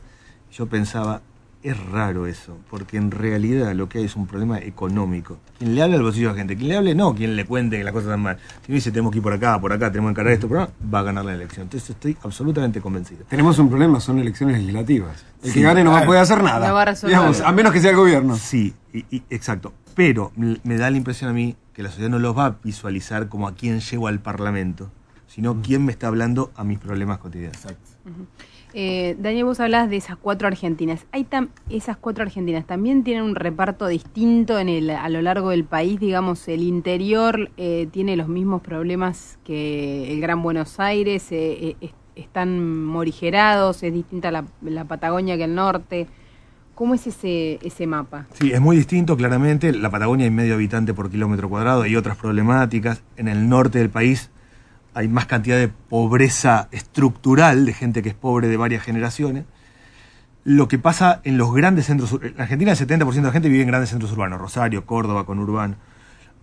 Yo 0.53 0.67
pensaba, 0.67 1.21
es 1.63 1.77
raro 1.87 2.27
eso, 2.27 2.57
porque 2.69 2.95
en 2.95 3.11
realidad 3.11 3.73
lo 3.73 3.89
que 3.89 3.97
hay 3.97 4.05
es 4.05 4.15
un 4.15 4.25
problema 4.25 4.57
económico. 4.59 5.37
Quien 5.57 5.75
le 5.75 5.81
hable 5.83 5.97
al 5.97 6.03
bolsillo 6.03 6.29
a 6.29 6.31
la 6.31 6.37
gente, 6.37 6.55
quien 6.55 6.69
le 6.69 6.77
hable 6.77 6.95
no, 6.95 7.13
quien 7.13 7.35
le 7.35 7.43
cuente 7.45 7.77
que 7.77 7.83
las 7.83 7.91
cosas 7.91 8.07
están 8.07 8.21
mal. 8.21 8.37
Si 8.65 8.71
me 8.71 8.75
dice 8.75 8.89
tenemos 8.91 9.11
que 9.11 9.17
ir 9.17 9.23
por 9.23 9.33
acá, 9.33 9.59
por 9.59 9.73
acá, 9.73 9.91
tenemos 9.91 10.09
que 10.09 10.11
encargar 10.13 10.33
esto, 10.33 10.47
pero 10.47 10.69
va 10.93 10.99
a 10.99 11.03
ganar 11.03 11.25
la 11.25 11.33
elección. 11.33 11.63
Entonces 11.63 11.89
estoy 11.89 12.15
absolutamente 12.23 12.79
convencido. 12.79 13.25
Tenemos 13.27 13.59
un 13.59 13.67
problema, 13.67 13.99
son 13.99 14.19
elecciones 14.19 14.59
legislativas. 14.59 15.25
El 15.43 15.49
Sí, 15.49 15.55
que 15.59 15.61
gane 15.65 15.83
no 15.83 15.91
va 15.91 15.99
a 15.99 16.05
poder 16.05 16.21
hacer 16.21 16.41
nada. 16.41 16.69
No 16.69 16.73
va 16.73 16.83
a 16.83 16.85
resolver. 16.85 17.17
Digamos, 17.17 17.41
a 17.41 17.51
menos 17.51 17.73
que 17.73 17.81
sea 17.81 17.89
el 17.91 17.97
gobierno. 17.97 18.37
Sí, 18.37 18.73
y- 18.93 19.03
y- 19.09 19.23
exacto. 19.29 19.73
Pero 19.93 20.31
me 20.37 20.77
da 20.77 20.89
la 20.89 20.95
impresión 20.97 21.29
a 21.29 21.33
mí 21.33 21.55
que 21.75 21.83
la 21.83 21.89
sociedad 21.89 22.09
no 22.09 22.19
los 22.19 22.37
va 22.37 22.45
a 22.45 22.55
visualizar 22.63 23.27
como 23.27 23.47
a 23.47 23.53
quién 23.53 23.81
llego 23.81 24.07
al 24.07 24.19
Parlamento, 24.19 24.89
sino 25.27 25.61
quién 25.61 25.83
me 25.85 25.91
está 25.91 26.07
hablando 26.07 26.51
a 26.55 26.63
mis 26.63 26.79
problemas 26.79 27.17
cotidianos. 27.17 27.57
Exacto. 27.57 27.89
Eh, 28.73 29.15
Daniel, 29.19 29.45
vos 29.45 29.59
hablas 29.59 29.89
de 29.89 29.95
esas 29.97 30.17
cuatro 30.17 30.47
argentinas. 30.47 31.05
Hay 31.11 31.23
tam- 31.25 31.49
esas 31.69 31.95
cuatro 31.97 32.23
argentinas 32.23 32.65
también 32.65 33.03
tienen 33.03 33.23
un 33.23 33.35
reparto 33.35 33.87
distinto 33.87 34.59
en 34.59 34.67
el, 34.69 34.89
a 34.89 35.07
lo 35.09 35.21
largo 35.21 35.49
del 35.51 35.63
país. 35.63 35.99
Digamos, 35.99 36.47
el 36.47 36.61
interior 36.61 37.51
eh, 37.57 37.87
tiene 37.91 38.15
los 38.17 38.27
mismos 38.27 38.61
problemas 38.61 39.37
que 39.45 40.11
el 40.13 40.19
Gran 40.21 40.41
Buenos 40.43 40.79
Aires. 40.79 41.31
eh, 41.31 41.53
eh, 41.61 41.75
es- 41.81 41.91
están 42.15 42.85
morigerados, 42.85 43.83
es 43.83 43.93
distinta 43.93 44.31
la, 44.31 44.45
la 44.61 44.85
Patagonia 44.85 45.35
que 45.35 45.43
el 45.43 45.53
norte. 45.55 46.07
¿Cómo 46.75 46.93
es 46.93 47.07
ese, 47.07 47.57
ese 47.65 47.87
mapa? 47.87 48.25
Sí, 48.33 48.51
es 48.51 48.59
muy 48.59 48.75
distinto, 48.75 49.15
claramente. 49.15 49.71
La 49.71 49.89
Patagonia 49.89 50.25
hay 50.25 50.31
medio 50.31 50.55
habitante 50.55 50.93
por 50.93 51.09
kilómetro 51.09 51.47
cuadrado, 51.47 51.83
hay 51.83 51.95
otras 51.95 52.17
problemáticas. 52.17 53.01
En 53.15 53.29
el 53.29 53.47
norte 53.47 53.79
del 53.79 53.89
país 53.89 54.29
hay 54.93 55.07
más 55.07 55.25
cantidad 55.25 55.57
de 55.57 55.69
pobreza 55.69 56.67
estructural, 56.71 57.65
de 57.65 57.71
gente 57.73 58.03
que 58.03 58.09
es 58.09 58.15
pobre 58.15 58.49
de 58.49 58.57
varias 58.57 58.83
generaciones. 58.83 59.45
Lo 60.43 60.67
que 60.67 60.77
pasa 60.77 61.21
en 61.23 61.37
los 61.37 61.53
grandes 61.53 61.85
centros 61.85 62.19
En 62.21 62.39
Argentina 62.39 62.73
el 62.73 62.77
70% 62.77 63.13
de 63.13 63.21
la 63.21 63.31
gente 63.31 63.47
vive 63.49 63.63
en 63.63 63.69
grandes 63.69 63.91
centros 63.91 64.11
urbanos, 64.11 64.39
Rosario, 64.39 64.85
Córdoba, 64.85 65.25
con 65.25 65.39
Urbano. 65.39 65.75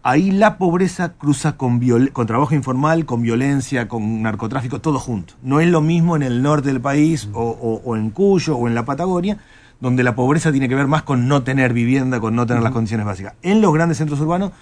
Ahí 0.02 0.30
la 0.30 0.56
pobreza 0.56 1.12
cruza 1.12 1.58
con, 1.58 1.78
con 2.08 2.26
trabajo 2.26 2.54
informal, 2.54 3.04
con 3.04 3.20
violencia, 3.20 3.86
con 3.86 4.22
narcotráfico, 4.22 4.80
todo 4.80 4.98
junto. 4.98 5.34
No 5.42 5.60
es 5.60 5.68
lo 5.68 5.82
mismo 5.82 6.16
en 6.16 6.22
el 6.22 6.42
norte 6.42 6.68
del 6.68 6.80
país 6.80 7.28
o 7.34 7.96
en 7.96 8.10
Cuyo 8.10 8.56
o 8.56 8.66
en 8.66 8.74
la 8.74 8.84
Patagonia, 8.84 9.38
donde 9.82 10.04
la 10.04 10.14
pobreza 10.14 10.52
tiene 10.52 10.68
que 10.68 10.76
ver 10.76 10.86
más 10.86 11.02
con 11.02 11.26
no 11.26 11.42
tener 11.42 11.72
vivienda, 11.72 12.20
con 12.20 12.36
no 12.36 12.46
tener 12.46 12.62
las 12.62 12.70
condiciones 12.70 13.04
básicas. 13.04 13.34
En 13.42 13.60
los 13.60 13.74
grandes 13.74 13.98
centros 13.98 14.20
urbanos, 14.20 14.52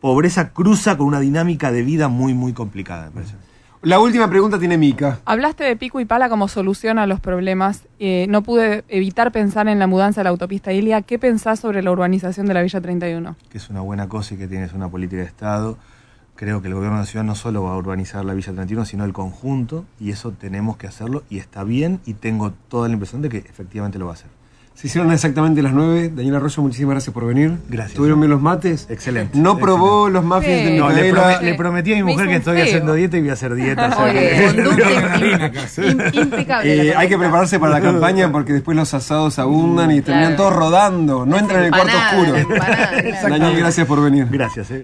pobreza 0.00 0.50
cruza 0.50 0.96
con 0.96 1.08
una 1.08 1.18
dinámica 1.18 1.72
de 1.72 1.82
vida 1.82 2.06
muy, 2.06 2.32
muy 2.32 2.52
complicada, 2.52 3.06
me 3.06 3.10
parece. 3.10 3.34
La 3.82 3.98
última 3.98 4.30
pregunta 4.30 4.56
tiene 4.60 4.78
Mica. 4.78 5.18
Hablaste 5.24 5.64
de 5.64 5.74
pico 5.74 5.98
y 5.98 6.04
pala 6.04 6.28
como 6.28 6.46
solución 6.46 7.00
a 7.00 7.08
los 7.08 7.18
problemas. 7.18 7.88
Eh, 7.98 8.26
no 8.28 8.42
pude 8.42 8.84
evitar 8.88 9.32
pensar 9.32 9.66
en 9.66 9.80
la 9.80 9.88
mudanza 9.88 10.20
de 10.20 10.24
la 10.24 10.30
autopista 10.30 10.72
Ilia. 10.72 11.02
¿Qué 11.02 11.18
pensás 11.18 11.58
sobre 11.58 11.82
la 11.82 11.90
urbanización 11.90 12.46
de 12.46 12.54
la 12.54 12.62
Villa 12.62 12.80
31? 12.80 13.36
que 13.50 13.58
es 13.58 13.70
una 13.70 13.80
buena 13.80 14.08
cosa 14.08 14.34
y 14.34 14.36
que 14.36 14.46
tienes 14.46 14.74
una 14.74 14.88
política 14.88 15.22
de 15.22 15.28
Estado. 15.28 15.76
Creo 16.36 16.62
que 16.62 16.68
el 16.68 16.74
gobierno 16.74 16.98
de 16.98 17.02
la 17.02 17.06
ciudad 17.06 17.24
no 17.24 17.34
solo 17.34 17.64
va 17.64 17.72
a 17.72 17.76
urbanizar 17.76 18.24
la 18.24 18.32
Villa 18.34 18.52
31, 18.52 18.84
sino 18.84 19.04
el 19.04 19.12
conjunto, 19.12 19.86
y 19.98 20.10
eso 20.12 20.30
tenemos 20.30 20.76
que 20.76 20.86
hacerlo, 20.86 21.24
y 21.28 21.38
está 21.38 21.64
bien, 21.64 21.98
y 22.06 22.14
tengo 22.14 22.52
toda 22.68 22.86
la 22.86 22.94
impresión 22.94 23.22
de 23.22 23.28
que 23.28 23.38
efectivamente 23.38 23.98
lo 23.98 24.06
va 24.06 24.12
a 24.12 24.14
hacer. 24.14 24.37
Se 24.80 24.86
hicieron 24.86 25.10
exactamente 25.10 25.60
las 25.60 25.72
nueve. 25.72 26.08
Daniel 26.14 26.36
Arroyo, 26.36 26.62
muchísimas 26.62 26.92
gracias 26.92 27.12
por 27.12 27.26
venir. 27.26 27.56
Gracias. 27.68 27.96
¿Tuvieron 27.96 28.20
bien 28.20 28.30
los 28.30 28.40
mates? 28.40 28.86
Excelente. 28.88 29.36
¿No 29.36 29.58
probó 29.58 30.06
Excelente. 30.06 30.12
los 30.12 30.24
muffins 30.24 30.58
Sí. 30.60 30.64
de 30.66 30.78
No, 30.78 30.90
le, 31.42 31.54
prometí 31.56 31.92
a 31.94 31.96
mi 31.96 32.04
mujer 32.04 32.28
que 32.28 32.36
estoy 32.36 32.54
feo. 32.58 32.64
haciendo 32.64 32.94
dieta 32.94 33.16
y 33.16 33.20
voy 33.22 33.30
a 33.30 33.32
hacer 33.32 33.54
dieta. 33.56 33.88
impecable. 36.12 36.90
Eh, 36.90 36.94
hay 36.96 37.08
que 37.08 37.18
prepararse 37.18 37.58
para 37.58 37.72
la 37.72 37.80
campaña 37.80 38.30
porque 38.30 38.52
después 38.52 38.76
los 38.76 38.94
asados 38.94 39.40
abundan 39.40 39.90
y 39.90 40.00
terminan 40.00 40.34
Claro. 40.36 40.50
todos 40.50 40.56
rodando. 40.56 41.26
No 41.26 41.36
entran 41.38 41.64
en 41.64 41.66
el 41.66 41.70
cuarto 41.72 41.96
oscuro. 41.98 42.34
Daniel, 43.28 43.56
gracias 43.58 43.84
por 43.86 44.00
venir. 44.02 44.28
Gracias. 44.30 44.70
eh. 44.70 44.76